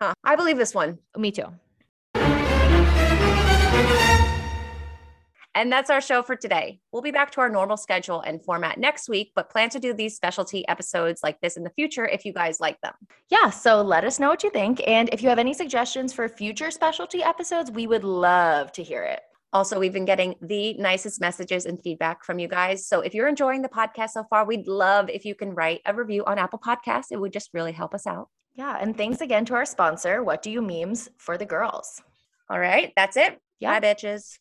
Huh. 0.00 0.12
I 0.22 0.36
believe 0.36 0.56
this 0.56 0.72
one. 0.74 0.98
Me 1.16 1.32
too. 1.32 1.46
And 5.54 5.72
that's 5.72 5.90
our 5.90 6.00
show 6.00 6.22
for 6.22 6.36
today. 6.36 6.78
We'll 6.92 7.02
be 7.02 7.10
back 7.10 7.32
to 7.32 7.40
our 7.40 7.48
normal 7.48 7.76
schedule 7.76 8.20
and 8.20 8.44
format 8.44 8.78
next 8.78 9.08
week, 9.08 9.32
but 9.34 9.50
plan 9.50 9.68
to 9.70 9.80
do 9.80 9.92
these 9.92 10.14
specialty 10.14 10.66
episodes 10.68 11.22
like 11.22 11.40
this 11.40 11.56
in 11.56 11.64
the 11.64 11.70
future 11.70 12.06
if 12.06 12.24
you 12.24 12.32
guys 12.32 12.60
like 12.60 12.80
them. 12.82 12.94
Yeah, 13.28 13.50
so 13.50 13.82
let 13.82 14.04
us 14.04 14.20
know 14.20 14.28
what 14.28 14.44
you 14.44 14.50
think. 14.50 14.80
And 14.86 15.08
if 15.12 15.22
you 15.22 15.28
have 15.28 15.40
any 15.40 15.52
suggestions 15.52 16.12
for 16.12 16.28
future 16.28 16.70
specialty 16.70 17.22
episodes, 17.22 17.70
we 17.70 17.86
would 17.88 18.04
love 18.04 18.70
to 18.72 18.82
hear 18.82 19.02
it. 19.02 19.20
Also, 19.52 19.80
we've 19.80 19.92
been 19.92 20.04
getting 20.04 20.36
the 20.40 20.74
nicest 20.74 21.20
messages 21.20 21.66
and 21.66 21.82
feedback 21.82 22.24
from 22.24 22.38
you 22.38 22.46
guys. 22.46 22.86
So 22.86 23.00
if 23.00 23.14
you're 23.14 23.26
enjoying 23.26 23.62
the 23.62 23.68
podcast 23.68 24.10
so 24.10 24.24
far, 24.30 24.44
we'd 24.44 24.68
love 24.68 25.10
if 25.10 25.24
you 25.24 25.34
can 25.34 25.54
write 25.54 25.80
a 25.86 25.92
review 25.92 26.24
on 26.24 26.38
Apple 26.38 26.60
Podcasts. 26.60 27.06
It 27.10 27.20
would 27.20 27.32
just 27.32 27.50
really 27.52 27.72
help 27.72 27.92
us 27.92 28.06
out. 28.06 28.28
Yeah, 28.54 28.76
and 28.80 28.96
thanks 28.96 29.20
again 29.20 29.44
to 29.46 29.54
our 29.54 29.64
sponsor, 29.64 30.22
What 30.22 30.42
Do 30.42 30.50
You 30.52 30.62
Memes 30.62 31.08
for 31.18 31.36
the 31.36 31.46
Girls. 31.46 32.00
All 32.48 32.60
right, 32.60 32.92
that's 32.94 33.16
it. 33.16 33.40
Yeah. 33.58 33.80
Bye, 33.80 33.94
bitches. 33.94 34.38